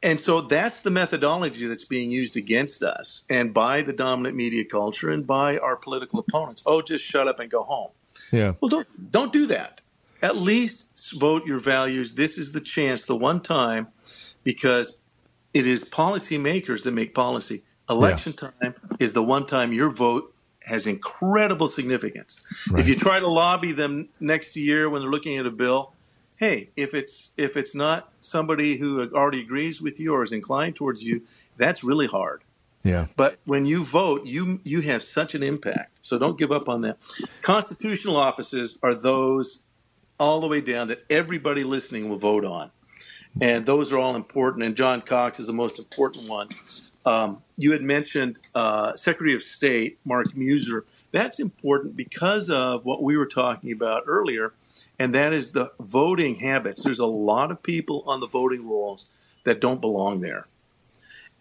[0.01, 4.63] And so that's the methodology that's being used against us and by the dominant media
[4.63, 6.61] culture and by our political opponents.
[6.65, 7.89] Oh, just shut up and go home.
[8.31, 8.53] Yeah.
[8.61, 9.81] Well, don't don't do that.
[10.21, 10.85] At least
[11.19, 12.13] vote your values.
[12.13, 13.87] This is the chance, the one time,
[14.43, 14.99] because
[15.53, 17.63] it is policymakers that make policy.
[17.89, 18.49] Election yeah.
[18.61, 22.41] time is the one time your vote has incredible significance.
[22.69, 22.79] Right.
[22.79, 25.94] If you try to lobby them next year when they're looking at a bill,
[26.37, 30.75] hey, if it's if it's not somebody who already agrees with you or is inclined
[30.75, 31.21] towards you,
[31.57, 32.43] that's really hard.
[32.83, 33.07] Yeah.
[33.15, 35.97] But when you vote, you you have such an impact.
[36.01, 36.97] So don't give up on that.
[37.41, 39.61] Constitutional offices are those
[40.19, 42.71] all the way down that everybody listening will vote on
[43.41, 44.63] and those are all important.
[44.63, 46.49] And John Cox is the most important one.
[47.05, 50.81] Um, you had mentioned uh, Secretary of State Mark Meuser.
[51.11, 54.53] That's important because of what we were talking about earlier,
[54.99, 56.83] and that is the voting habits.
[56.83, 59.07] There's a lot of people on the voting rolls
[59.43, 60.47] that don't belong there.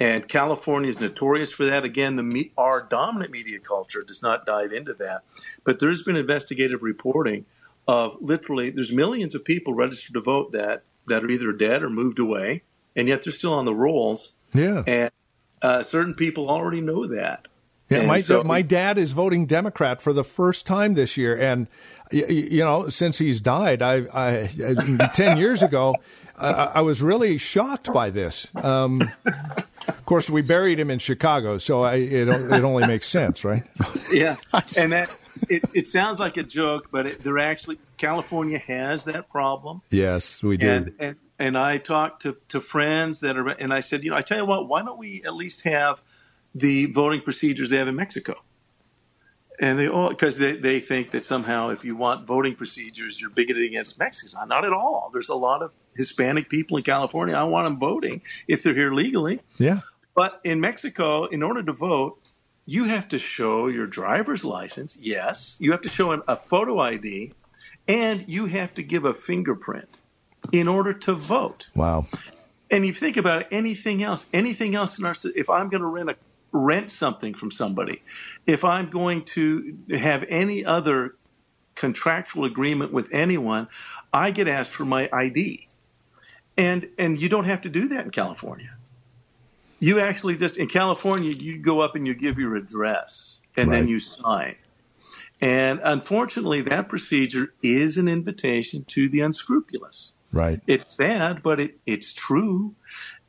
[0.01, 1.85] And California is notorious for that.
[1.85, 5.23] Again, the our dominant media culture does not dive into that,
[5.62, 7.47] but there's been investigative reporting
[7.87, 11.90] of literally there's millions of people registered to vote that that are either dead or
[11.90, 12.62] moved away,
[12.97, 14.33] and yet they're still on the rolls.
[14.53, 14.83] Yeah.
[14.87, 15.11] And
[15.62, 17.47] uh, certain people already know that.
[17.88, 21.37] Yeah, and my so, my dad is voting Democrat for the first time this year,
[21.37, 21.69] and
[22.12, 25.95] you, you know, since he's died, I, I ten years ago,
[26.37, 28.47] uh, I was really shocked by this.
[28.55, 33.45] Um, of course, we buried him in Chicago, so I, it it only makes sense,
[33.45, 33.64] right?
[34.12, 34.37] Yeah,
[34.79, 35.11] and that
[35.49, 39.83] it, it sounds like a joke, but it, they're actually California has that problem.
[39.90, 40.71] Yes, we do.
[40.71, 44.17] And, and, and I talked to, to friends that are, and I said, you know,
[44.17, 46.01] I tell you what, why don't we at least have
[46.55, 48.37] the voting procedures they have in Mexico?
[49.61, 53.31] And they all, because they, they think that somehow if you want voting procedures, you're
[53.31, 54.35] bigoted against Mexicans.
[54.35, 55.11] Uh, not at all.
[55.12, 57.37] There's a lot of Hispanic people in California.
[57.37, 59.40] I want them voting if they're here legally.
[59.59, 59.81] Yeah.
[60.14, 62.19] But in Mexico, in order to vote,
[62.67, 64.97] you have to show your driver's license.
[65.01, 65.57] Yes.
[65.59, 67.33] You have to show an, a photo ID
[67.87, 70.01] and you have to give a fingerprint
[70.53, 71.67] in order to vote.
[71.75, 72.07] Wow.
[72.71, 75.87] And you think about it, anything else, anything else in our if I'm going to
[75.87, 76.17] rent a
[76.55, 78.01] rent something from somebody,
[78.47, 81.17] if I'm going to have any other
[81.75, 83.69] contractual agreement with anyone,
[84.12, 85.69] I get asked for my ID.
[86.57, 88.77] And and you don't have to do that in California.
[89.81, 93.81] You actually just in California you go up and you give your address and right.
[93.81, 94.55] then you sign.
[95.40, 100.12] And unfortunately, that procedure is an invitation to the unscrupulous.
[100.33, 100.61] Right.
[100.67, 102.77] It's sad, but it, it's true.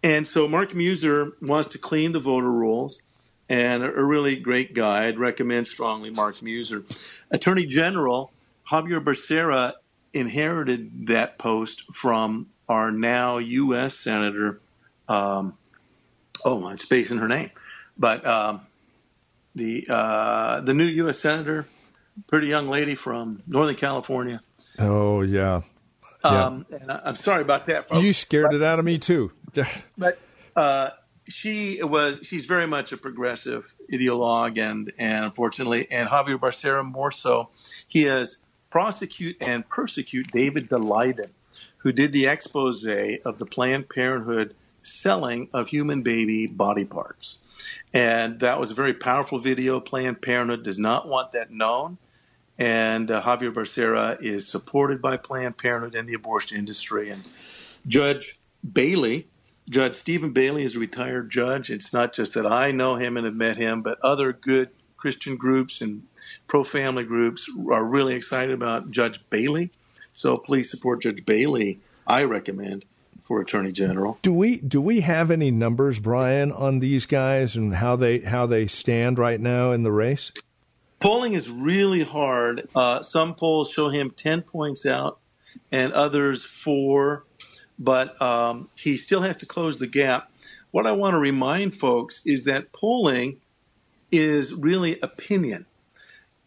[0.04, 3.02] And so Mark Meuser wants to clean the voter rolls
[3.50, 5.08] and a, really great guy.
[5.08, 6.84] I'd recommend strongly Mark Meuser.
[7.32, 8.32] Attorney General
[8.70, 9.74] Xavier Becerra
[10.14, 13.96] inherited that post from our now U.S.
[13.96, 14.60] Senator.
[15.08, 15.58] Um,
[16.44, 17.52] oh, I'm spacing her name,
[17.98, 18.62] but um,
[19.54, 21.20] the uh, the new U.S.
[21.20, 21.68] Senator
[22.28, 24.42] pretty young lady from Northern California.
[24.80, 25.62] Oh yeah.
[26.24, 27.88] Um, and I, am sorry about that.
[27.88, 28.04] Folks.
[28.04, 29.32] You scared but, it out of me too.
[29.98, 30.18] but
[30.56, 30.90] uh,
[31.28, 37.12] she was she's very much a progressive ideologue, and and unfortunately, and Xavier Becerra more
[37.12, 37.50] so.
[37.88, 38.38] He has
[38.70, 41.30] prosecute and persecute David Daleiden,
[41.78, 42.86] who did the expose
[43.26, 47.38] of the Planned Parenthood selling of human baby body parts.
[47.94, 49.80] And that was a very powerful video.
[49.80, 51.98] Planned Parenthood does not want that known
[52.58, 57.10] and uh, Xavier Becerra is supported by Planned Parenthood and the abortion industry.
[57.10, 57.24] And
[57.88, 58.40] Judge
[58.74, 59.28] Bailey,
[59.70, 61.70] Judge Steven Bailey, is a retired judge.
[61.70, 65.38] It's not just that I know him and have met him, but other good Christian
[65.38, 66.04] groups and
[66.48, 69.72] pro-family groups are really excited about Judge Bailey.
[70.14, 71.80] So please support Judge Bailey.
[72.08, 72.86] I recommend
[73.24, 74.20] for Attorney General.
[74.22, 78.46] Do we do we have any numbers, Brian, on these guys and how they how
[78.46, 80.32] they stand right now in the race?
[81.00, 82.70] Polling is really hard.
[82.76, 85.20] Uh, some polls show him ten points out,
[85.72, 87.26] and others four,
[87.78, 90.32] but um, he still has to close the gap.
[90.72, 93.38] What I want to remind folks is that polling
[94.12, 95.66] is really opinion.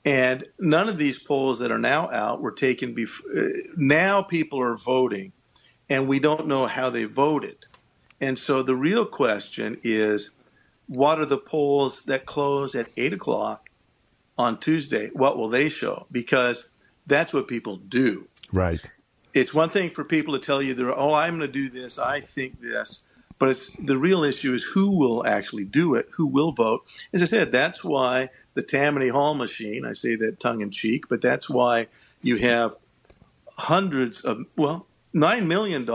[0.04, 3.30] And none of these polls that are now out were taken before.
[3.30, 5.32] Uh, now people are voting,
[5.88, 7.66] and we don't know how they voted.
[8.20, 10.30] And so the real question is
[10.86, 13.68] what are the polls that close at 8 o'clock
[14.38, 15.10] on Tuesday?
[15.12, 16.06] What will they show?
[16.10, 16.68] Because
[17.06, 18.28] that's what people do.
[18.52, 18.90] Right.
[19.34, 21.98] It's one thing for people to tell you, they're, oh, I'm going to do this,
[21.98, 23.02] I think this.
[23.38, 26.84] But it's the real issue is who will actually do it, who will vote.
[27.12, 31.08] As I said, that's why the Tammany Hall machine, I say that tongue in cheek,
[31.08, 31.86] but that's why
[32.20, 32.74] you have
[33.56, 35.88] hundreds of, well, $9 million.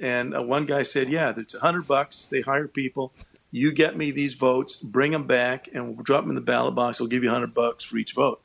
[0.00, 2.26] And uh, one guy said, yeah, it's a 100 bucks.
[2.30, 3.12] They hire people.
[3.50, 6.74] You get me these votes, bring them back, and we'll drop them in the ballot
[6.74, 6.98] box.
[6.98, 8.40] We'll give you 100 bucks for each vote.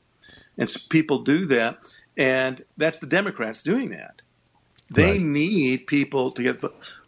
[0.58, 1.80] And so people do that.
[2.16, 4.22] And that's the Democrats doing that.
[4.94, 5.22] They right.
[5.22, 6.62] need people to get.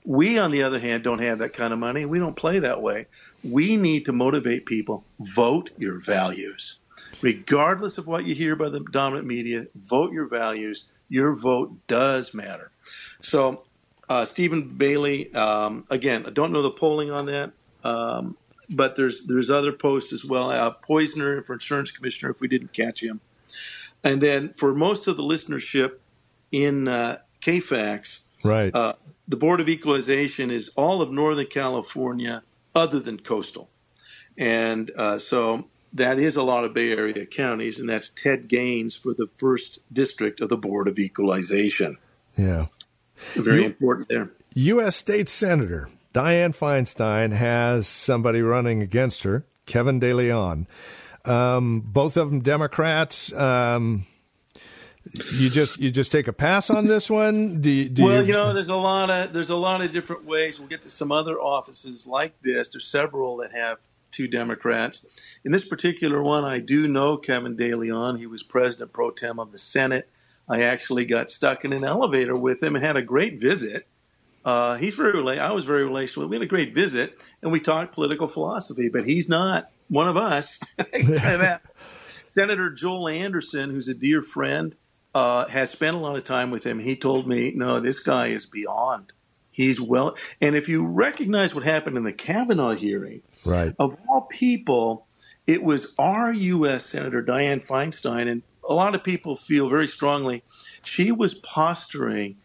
[0.04, 2.06] We, on the other hand, don't have that kind of money.
[2.06, 3.08] We don't play that way.
[3.44, 5.04] We need to motivate people.
[5.20, 6.76] Vote your values.
[7.22, 10.86] Regardless of what you hear by the dominant media, vote your values.
[11.10, 12.72] Your vote does matter.
[13.22, 13.64] So,
[14.10, 17.52] uh, Steven Bailey, um, again, I don't know the polling on that,
[17.84, 18.36] um,
[18.70, 20.50] but there's there's other posts as well.
[20.50, 23.22] Uh, Poizner for insurance commissioner, if we didn't catch him,
[24.04, 25.98] and then for most of the listenership
[26.52, 28.94] in uh, KFAX, right, uh,
[29.28, 33.70] the Board of Equalization is all of Northern California other than coastal.
[34.38, 38.96] And uh, so that is a lot of Bay Area counties, and that's Ted Gaines
[38.96, 41.98] for the first district of the Board of Equalization.
[42.38, 42.68] Yeah.
[43.34, 44.32] Very you, important there.
[44.56, 44.96] U.S.
[44.96, 50.68] State Senator Dianne Feinstein has somebody running against her, Kevin De Leon.
[51.26, 53.34] Um, both of them Democrats.
[53.34, 54.06] Um,
[55.32, 57.62] you just you just take a pass on this one.
[57.62, 58.28] Do, you, do well, you...
[58.28, 60.60] you know, there's a lot of there's a lot of different ways.
[60.60, 62.70] We'll get to some other offices like this.
[62.70, 63.78] There's several that have
[64.12, 65.06] two Democrats.
[65.44, 68.18] In this particular one, I do know Kevin De Leon.
[68.18, 70.10] He was president pro tem of the Senate.
[70.48, 73.88] I actually got stuck in an elevator with him and had a great visit.
[74.44, 76.30] Uh, he's very I was very relational.
[76.30, 80.18] We had a great visit and we talked political philosophy, but he's not one of
[80.18, 80.60] us.
[82.32, 84.76] Senator Joel Anderson, who's a dear friend,
[85.16, 86.78] uh, has spent a lot of time with him.
[86.78, 89.14] He told me, no, this guy is beyond.
[89.50, 90.16] He's well.
[90.42, 93.74] And if you recognize what happened in the Kavanaugh hearing, right.
[93.80, 95.08] of all people,
[95.48, 96.86] it was our U.S.
[96.86, 98.30] Senator Dianne Feinstein.
[98.30, 100.44] And a lot of people feel very strongly
[100.84, 102.36] she was posturing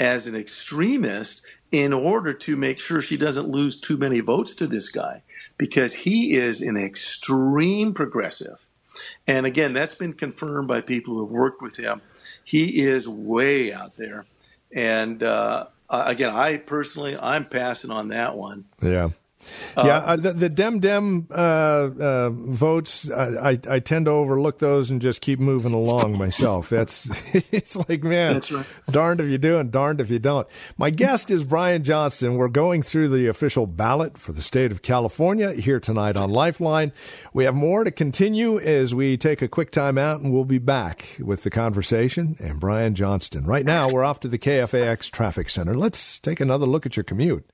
[0.00, 4.66] as an extremist in order to make sure she doesn't lose too many votes to
[4.66, 5.22] this guy
[5.58, 8.64] because he is an extreme progressive.
[9.26, 12.00] And again, that's been confirmed by people who have worked with him
[12.44, 14.26] he is way out there.
[14.72, 18.64] And uh, again, I personally, I'm passing on that one.
[18.82, 19.10] Yeah.
[19.76, 24.58] Uh, yeah, uh, the, the Dem Dem uh, uh, votes, I, I tend to overlook
[24.58, 26.68] those and just keep moving along myself.
[26.68, 27.10] That's
[27.52, 28.66] it's like, man, right.
[28.90, 30.46] darned if you do and darned if you don't.
[30.76, 32.36] My guest is Brian Johnston.
[32.36, 36.92] We're going through the official ballot for the state of California here tonight on Lifeline.
[37.32, 40.58] We have more to continue as we take a quick time out, and we'll be
[40.58, 43.44] back with the conversation and Brian Johnston.
[43.44, 45.74] Right now, we're off to the KFAX Traffic Center.
[45.74, 47.48] Let's take another look at your commute.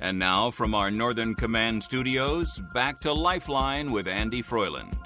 [0.00, 4.96] And now, from our Northern Command studios, back to Lifeline with Andy Froyland.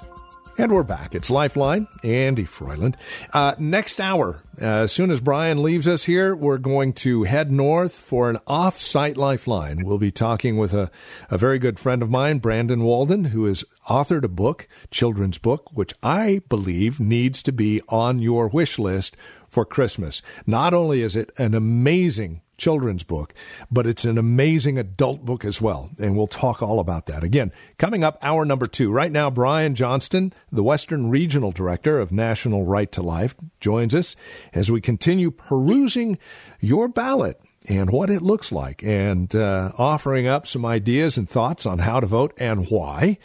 [0.55, 1.15] And we're back.
[1.15, 2.95] It's Lifeline, Andy Froyland.
[3.33, 7.51] Uh, next hour, uh, as soon as Brian leaves us here, we're going to head
[7.51, 9.83] north for an off site Lifeline.
[9.83, 10.91] We'll be talking with a,
[11.31, 15.71] a very good friend of mine, Brandon Walden, who has authored a book, children's book,
[15.73, 20.21] which I believe needs to be on your wish list for Christmas.
[20.45, 23.33] Not only is it an amazing children's book,
[23.71, 25.89] but it's an amazing adult book as well.
[25.97, 27.23] And we'll talk all about that.
[27.23, 28.91] Again, coming up, hour number two.
[28.91, 34.15] Right now, Brian Johnston, the Western Regional Director of National Right to Life, joins us
[34.53, 36.17] as we continue perusing
[36.59, 41.65] your ballot and what it looks like and uh, offering up some ideas and thoughts
[41.65, 43.17] on how to vote and why.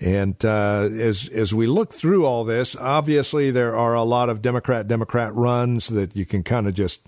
[0.00, 4.42] And uh, as as we look through all this, obviously there are a lot of
[4.42, 7.04] Democrat Democrat runs that you can kind of just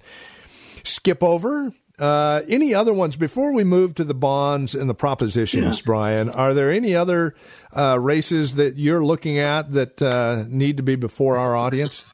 [0.85, 1.73] skip over.
[1.99, 5.85] Uh, any other ones before we move to the bonds and the propositions, yeah.
[5.85, 6.31] Brian?
[6.31, 7.35] Are there any other
[7.77, 12.05] uh, races that you're looking at that uh, need to be before our audience?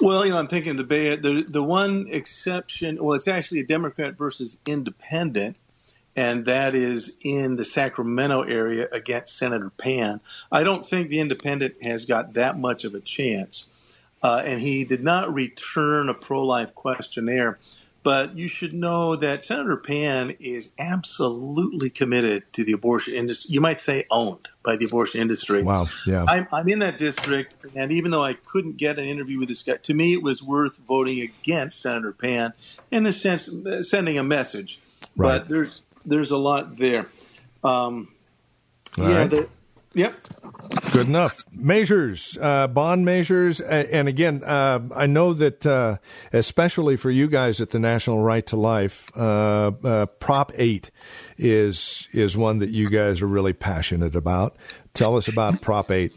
[0.00, 1.14] Well, you know, I'm thinking the Bay.
[1.14, 3.02] The the one exception.
[3.02, 5.56] Well, it's actually a Democrat versus Independent,
[6.16, 10.20] and that is in the Sacramento area against Senator Pan.
[10.50, 13.66] I don't think the Independent has got that much of a chance,
[14.22, 17.58] uh, and he did not return a pro-life questionnaire.
[18.02, 23.50] But you should know that Senator Pan is absolutely committed to the abortion industry.
[23.52, 25.62] You might say owned by the abortion industry.
[25.62, 25.86] Wow.
[26.06, 26.24] Yeah.
[26.26, 29.62] I'm, I'm in that district, and even though I couldn't get an interview with this
[29.62, 32.54] guy, to me it was worth voting against Senator Pan
[32.90, 33.50] in a sense,
[33.82, 34.80] sending a message.
[35.14, 35.38] Right.
[35.38, 37.06] But there's there's a lot there.
[37.62, 38.08] Um,
[38.96, 39.18] yeah.
[39.18, 39.30] right.
[39.30, 39.48] The,
[39.94, 40.14] yep.
[40.92, 41.44] Good enough.
[41.52, 45.98] Measures, uh, bond measures, and again, uh, I know that uh,
[46.32, 50.90] especially for you guys at the National Right to Life, uh, uh, Prop Eight
[51.38, 54.56] is is one that you guys are really passionate about.
[54.94, 56.12] Tell us about Prop Eight.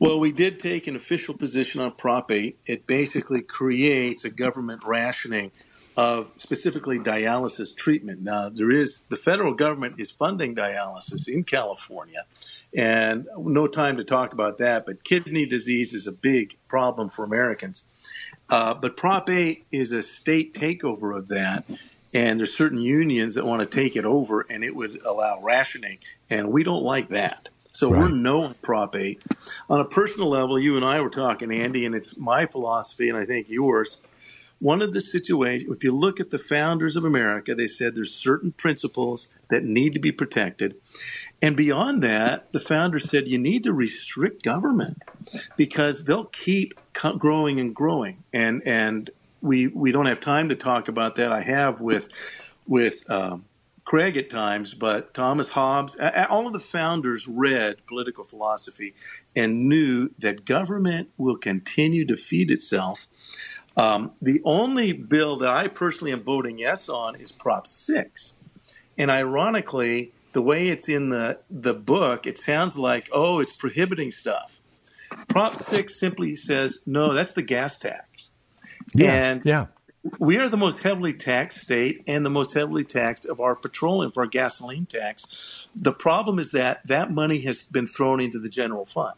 [0.00, 2.58] Well, we did take an official position on Prop 8.
[2.66, 5.52] It basically creates a government rationing
[5.96, 8.22] of specifically dialysis treatment.
[8.22, 12.24] Now, there is the federal government is funding dialysis in California,
[12.76, 17.24] and no time to talk about that, but kidney disease is a big problem for
[17.24, 17.84] Americans.
[18.50, 21.64] Uh, but Prop 8 is a state takeover of that,
[22.12, 25.98] and there's certain unions that want to take it over, and it would allow rationing,
[26.28, 27.48] and we don't like that.
[27.72, 29.20] So we're no on Prop 8.
[29.68, 33.18] On a personal level, you and I were talking, Andy, and it's my philosophy, and
[33.18, 33.96] I think yours.
[34.64, 38.14] One of the situations, if you look at the founders of America, they said there's
[38.14, 40.76] certain principles that need to be protected.
[41.42, 45.02] And beyond that, the founders said you need to restrict government
[45.58, 48.24] because they'll keep co- growing and growing.
[48.32, 49.10] And and
[49.42, 51.30] we we don't have time to talk about that.
[51.30, 52.08] I have with
[52.66, 53.44] with um,
[53.84, 55.94] Craig at times, but Thomas Hobbes,
[56.30, 58.94] all of the founders read political philosophy
[59.36, 63.08] and knew that government will continue to feed itself.
[63.76, 68.34] Um, the only bill that I personally am voting yes on is Prop 6.
[68.96, 74.10] And ironically, the way it's in the, the book, it sounds like, oh, it's prohibiting
[74.10, 74.60] stuff.
[75.28, 78.30] Prop 6 simply says, no, that's the gas tax.
[78.98, 79.66] And yeah.
[80.20, 84.12] we are the most heavily taxed state and the most heavily taxed of our petroleum
[84.12, 85.66] for our gasoline tax.
[85.74, 89.16] The problem is that that money has been thrown into the general fund.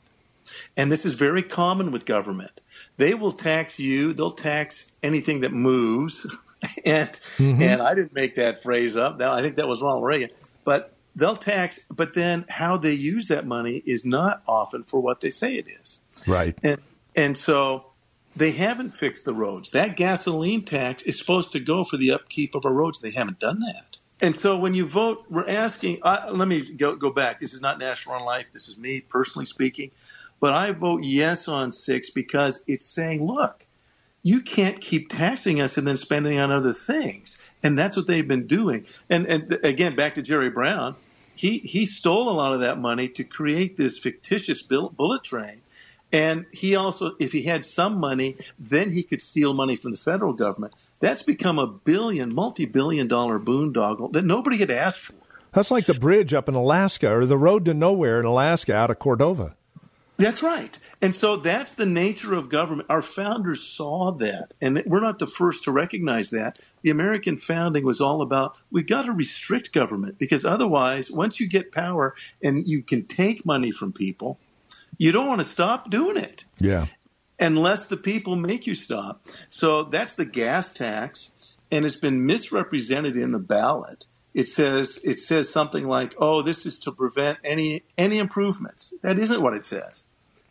[0.77, 2.61] And this is very common with government.
[2.97, 6.27] They will tax you, they'll tax anything that moves.
[6.85, 9.19] and and I didn't make that phrase up.
[9.19, 10.31] Now I think that was Ronald Reagan.
[10.65, 15.21] But they'll tax, but then how they use that money is not often for what
[15.21, 15.99] they say it is.
[16.27, 16.59] Right.
[16.63, 16.81] And
[17.15, 17.87] and so
[18.37, 19.71] they haven't fixed the roads.
[19.71, 23.01] That gasoline tax is supposed to go for the upkeep of our roads.
[23.01, 23.99] They haven't done that.
[24.21, 25.99] And so when you vote, we're asking.
[26.03, 27.41] Uh, let me go go back.
[27.41, 28.47] This is not National on Life.
[28.53, 29.91] This is me personally speaking.
[30.41, 33.67] But I vote yes on six because it's saying, look,
[34.23, 37.39] you can't keep taxing us and then spending on other things.
[37.63, 38.85] And that's what they've been doing.
[39.09, 40.97] And and again, back to Jerry Brown,
[41.35, 45.63] he he stole a lot of that money to create this fictitious bullet train.
[46.13, 49.97] And he also, if he had some money, then he could steal money from the
[49.97, 50.73] federal government.
[51.01, 55.15] That's become a billion, multi-billion dollar boondoggle that nobody had asked for.
[55.53, 58.91] That's like the bridge up in Alaska or the road to nowhere in Alaska out
[58.91, 59.57] of Cordova.
[60.19, 60.79] That's right.
[61.03, 62.89] And so that's the nature of government.
[62.89, 66.59] Our founders saw that, and we're not the first to recognize that.
[66.83, 71.47] The American founding was all about we've got to restrict government because otherwise, once you
[71.47, 74.39] get power and you can take money from people,
[74.97, 76.87] you don't want to stop doing it Yeah.
[77.39, 79.27] unless the people make you stop.
[79.51, 81.31] So that's the gas tax,
[81.71, 84.07] and it's been misrepresented in the ballot.
[84.37, 89.19] It says it says something like, "Oh, this is to prevent any any improvements." That
[89.19, 90.05] isn't what it says.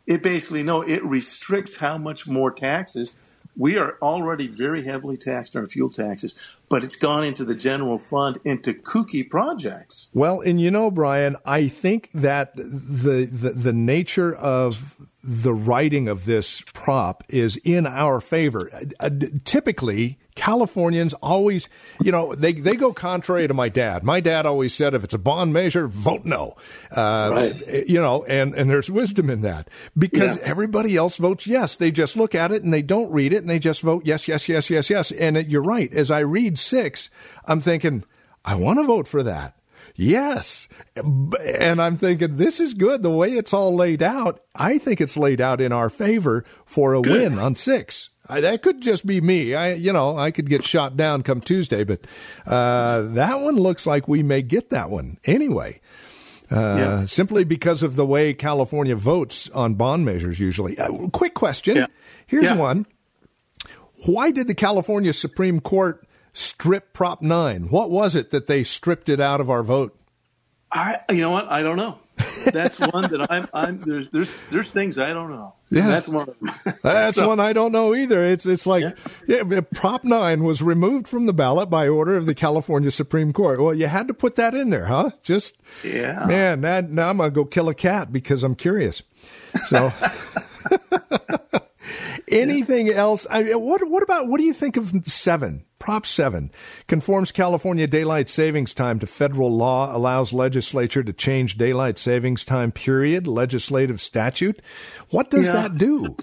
[0.07, 3.13] It basically no, it restricts how much more taxes.
[3.55, 6.33] We are already very heavily taxed on fuel taxes,
[6.67, 10.07] but it's gone into the general fund into kooky projects.
[10.15, 16.07] Well, and you know, Brian, I think that the, the the nature of the writing
[16.07, 18.71] of this prop is in our favor.
[18.99, 19.11] Uh,
[19.43, 21.69] typically, Californians always,
[22.03, 24.03] you know, they they go contrary to my dad.
[24.03, 26.55] My dad always said, if it's a bond measure, vote no.
[26.91, 27.87] Uh, Right.
[27.87, 30.43] You know, and and there's wisdom in that because Yeah.
[30.43, 31.75] everybody else votes yes.
[31.77, 34.27] They just look at it and they don't read it and they just vote yes,
[34.27, 35.11] yes, yes, yes, yes.
[35.11, 35.91] And it, you're right.
[35.93, 37.09] As I read six,
[37.45, 38.03] I'm thinking,
[38.43, 39.57] I want to vote for that.
[39.95, 40.67] Yes.
[40.95, 43.01] And I'm thinking, this is good.
[43.01, 46.93] The way it's all laid out, I think it's laid out in our favor for
[46.93, 48.09] a win on six.
[48.27, 49.53] I, that could just be me.
[49.53, 52.01] I, you know, I could get shot down come Tuesday, but
[52.45, 55.79] uh, that one looks like we may get that one anyway.
[56.51, 57.05] Uh, Yeah.
[57.05, 60.77] Simply because of the way California votes on bond measures usually.
[60.77, 61.77] Uh, quick question.
[61.77, 61.85] Yeah.
[62.27, 62.55] Here's Yeah.
[62.57, 62.85] one.
[64.05, 67.69] Why did the California Supreme Court strip Prop 9?
[67.69, 69.97] What was it that they stripped it out of our vote?
[70.71, 71.47] I, you know what?
[71.49, 71.97] I don't know.
[72.45, 73.47] That's one that I'm.
[73.53, 75.53] I'm there's, there's there's things I don't know.
[75.69, 76.29] Yeah, that's one.
[76.29, 76.75] Of them.
[76.83, 78.23] that's So- one I don't know either.
[78.23, 78.95] It's it's like
[79.27, 79.61] yeah.
[79.73, 83.59] Prop Nine was removed from the ballot by order of the California Supreme Court.
[83.61, 85.11] Well, you had to put that in there, huh?
[85.23, 86.23] Just Yeah.
[86.25, 86.61] man.
[86.61, 89.01] Now, now I'm gonna go kill a cat because I'm curious.
[89.67, 89.91] So.
[92.27, 93.27] Anything else?
[93.29, 95.65] I what what about what do you think of seven?
[95.85, 96.49] Prop seven
[96.87, 102.71] conforms California daylight savings time to federal law, allows legislature to change daylight savings time
[102.71, 104.63] period, legislative statute.
[105.11, 105.53] What does Yeah.
[105.61, 106.17] that do?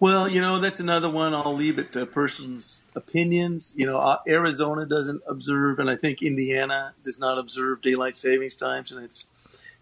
[0.00, 1.34] Well, you know, that's another one.
[1.34, 3.74] I'll leave it to a person's opinions.
[3.76, 8.56] You know, uh, Arizona doesn't observe, and I think Indiana does not observe daylight savings
[8.56, 9.26] times, and it's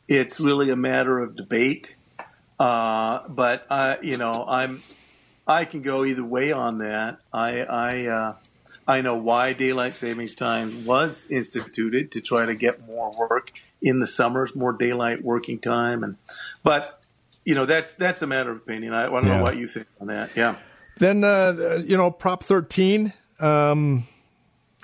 [0.09, 1.95] it's really a matter of debate.
[2.59, 4.83] Uh, but I, you know, I'm
[5.47, 7.19] I can go either way on that.
[7.33, 8.35] I I uh,
[8.91, 14.01] I know why daylight savings time was instituted to try to get more work in
[14.01, 16.17] the summers, more daylight working time, and
[16.63, 17.01] but
[17.45, 18.93] you know that's that's a matter of opinion.
[18.93, 19.37] I, I don't Yeah.
[19.39, 20.31] know what you think on that.
[20.37, 20.57] Yeah.
[20.99, 23.13] Then uh, you know, Prop 13.
[23.39, 24.07] Um,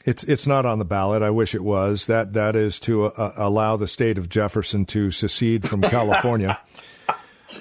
[0.07, 1.23] it's it's not on the ballot.
[1.23, 2.07] I wish it was.
[2.07, 6.59] That that is to uh, allow the state of Jefferson to secede from California.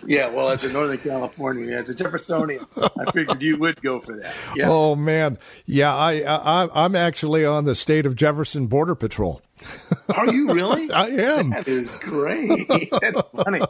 [0.06, 4.18] Yeah, well, as a Northern Californian, as a Jeffersonian, I figured you would go for
[4.18, 4.36] that.
[4.56, 4.70] Yeah.
[4.70, 5.96] Oh man, yeah.
[5.96, 9.42] I, I I'm actually on the state of Jefferson Border Patrol.
[10.10, 10.92] Are you really?
[10.92, 11.52] I am.
[11.52, 12.68] That is great.
[12.68, 13.62] That's funny.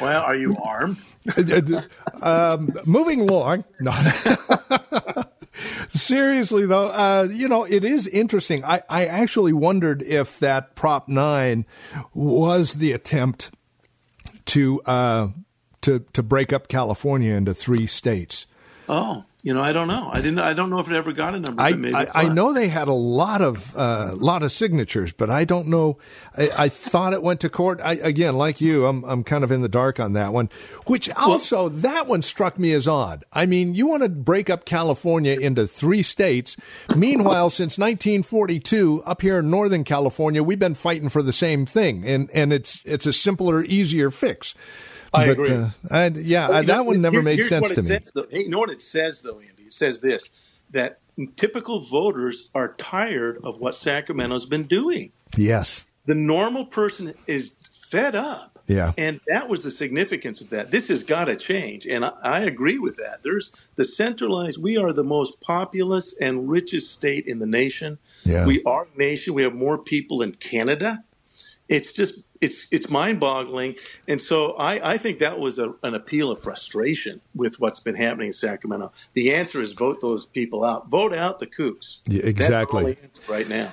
[0.00, 0.98] Well, are you armed?
[2.22, 3.64] um, moving along.
[3.80, 3.92] No.
[5.90, 8.64] Seriously though, uh, you know it is interesting.
[8.64, 11.64] I, I actually wondered if that Prop Nine
[12.12, 13.50] was the attempt
[14.46, 15.28] to uh,
[15.84, 18.46] to to break up California into three states.
[18.88, 20.08] Oh, you know, I don't know.
[20.10, 20.38] I didn't.
[20.38, 21.60] I don't know if it ever got a number.
[21.60, 25.28] I, maybe I, I know they had a lot of uh, lot of signatures, but
[25.28, 25.98] I don't know.
[26.34, 27.78] I, I thought it went to court.
[27.84, 30.48] I, again, like you, I'm I'm kind of in the dark on that one.
[30.86, 33.24] Which also that one struck me as odd.
[33.34, 36.56] I mean, you want to break up California into three states.
[36.96, 42.02] Meanwhile, since 1942, up here in Northern California, we've been fighting for the same thing,
[42.06, 44.54] and and it's it's a simpler, easier fix.
[45.14, 45.54] I but, agree.
[45.54, 47.88] Uh, I, yeah, Well, I, you know, that one never here- made sense to me.
[47.88, 48.26] Says, though.
[48.30, 49.64] Hey, you know what it says, though, Andy?
[49.66, 50.30] It says this
[50.70, 50.98] that
[51.36, 55.12] typical voters are tired of what Sacramento's been doing.
[55.36, 55.84] Yes.
[56.06, 57.52] The normal person is
[57.90, 58.58] fed up.
[58.66, 58.92] Yeah.
[58.96, 60.70] And that was the significance of that.
[60.70, 61.86] This has got to change.
[61.86, 63.22] And I, I agree with that.
[63.22, 67.98] There's the centralized, we are the most populous and richest state in the nation.
[68.24, 68.46] Yeah.
[68.46, 69.34] We are a nation.
[69.34, 71.04] We have more people in Canada.
[71.68, 73.76] It's just, it's it's mind boggling.
[74.06, 77.94] And so I, I think that was a, an appeal of frustration with what's been
[77.94, 78.92] happening in Sacramento.
[79.14, 80.88] The answer is vote those people out.
[80.88, 81.98] Vote out the kooks.
[82.06, 82.98] Yeah, exactly.
[83.28, 83.72] right now.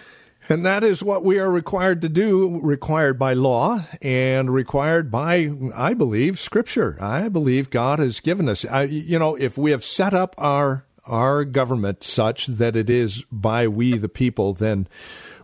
[0.49, 5.51] And that is what we are required to do, required by law and required by,
[5.75, 6.97] I believe, Scripture.
[6.99, 8.65] I believe God has given us.
[8.65, 13.23] I, you know, if we have set up our our government such that it is
[13.31, 14.87] by we the people, then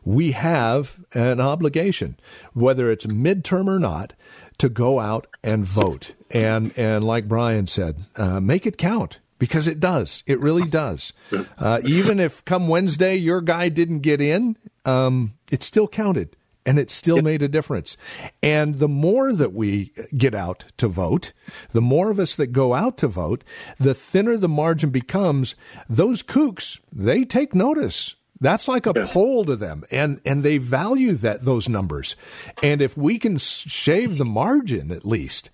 [0.07, 2.17] we have an obligation,
[2.53, 4.13] whether it's midterm or not,
[4.57, 6.15] to go out and vote.
[6.31, 10.23] And and like Brian said, uh, make it count because it does.
[10.25, 11.11] It really does.
[11.57, 16.79] Uh, even if come Wednesday your guy didn't get in, um, it still counted and
[16.79, 17.95] it still made a difference.
[18.43, 21.33] And the more that we get out to vote,
[21.71, 23.43] the more of us that go out to vote,
[23.77, 25.55] the thinner the margin becomes.
[25.89, 28.16] Those kooks, they take notice.
[28.39, 32.15] That's like a poll to them, and and they value that those numbers.
[32.61, 35.49] And if we can shave the margin at least,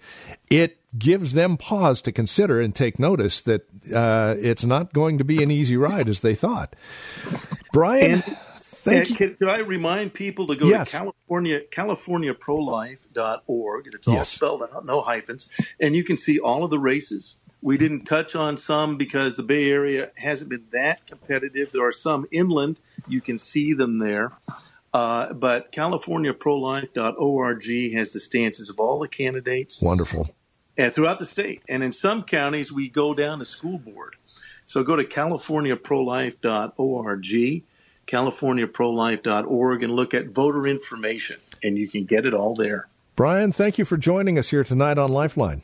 [0.50, 5.24] it gives them pause to consider and take notice that uh, it's not going to
[5.24, 6.76] be an easy ride as they thought.
[7.72, 9.16] Brian, thank And you.
[9.16, 10.92] can, could I remind people to go Yes.
[10.92, 13.88] to California CaliforniaProlife.org?
[13.94, 14.30] It's all Yes.
[14.30, 15.48] spelled out, no hyphens,
[15.80, 17.36] and you can see all of the races.
[17.64, 21.72] We didn't touch on some because the Bay Area hasn't been that competitive.
[21.72, 24.34] There are some inland; you can see them there.
[24.94, 30.36] Uh, but CaliforniaProlife.org has the stances of all the candidates Wonderful.
[30.78, 31.62] and throughout the state.
[31.70, 34.18] And in some counties, we go down to school board.
[34.66, 37.64] So go to CaliforniaProlife.org,
[38.08, 42.90] CaliforniaProlife.org, and look at voter information, and you can get it all there.
[43.16, 45.64] Brian, thank you for joining us here tonight on Lifeline.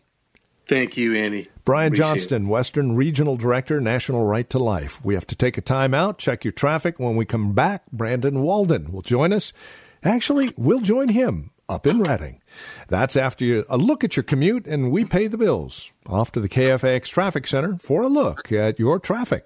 [0.68, 1.50] Thank you, Andy.
[1.70, 5.06] Brian Appreciate Johnston, Western Regional Director, National Right to Life.
[5.06, 6.98] We have to take a time out, check your traffic.
[6.98, 9.54] When we come back, Brandon Walden will join us.
[10.02, 12.42] Actually, we'll join him up in Redding.
[12.88, 15.92] That's after you, a look at your commute and we pay the bills.
[16.08, 19.46] Off to the KFAX Traffic Center for a look at your traffic.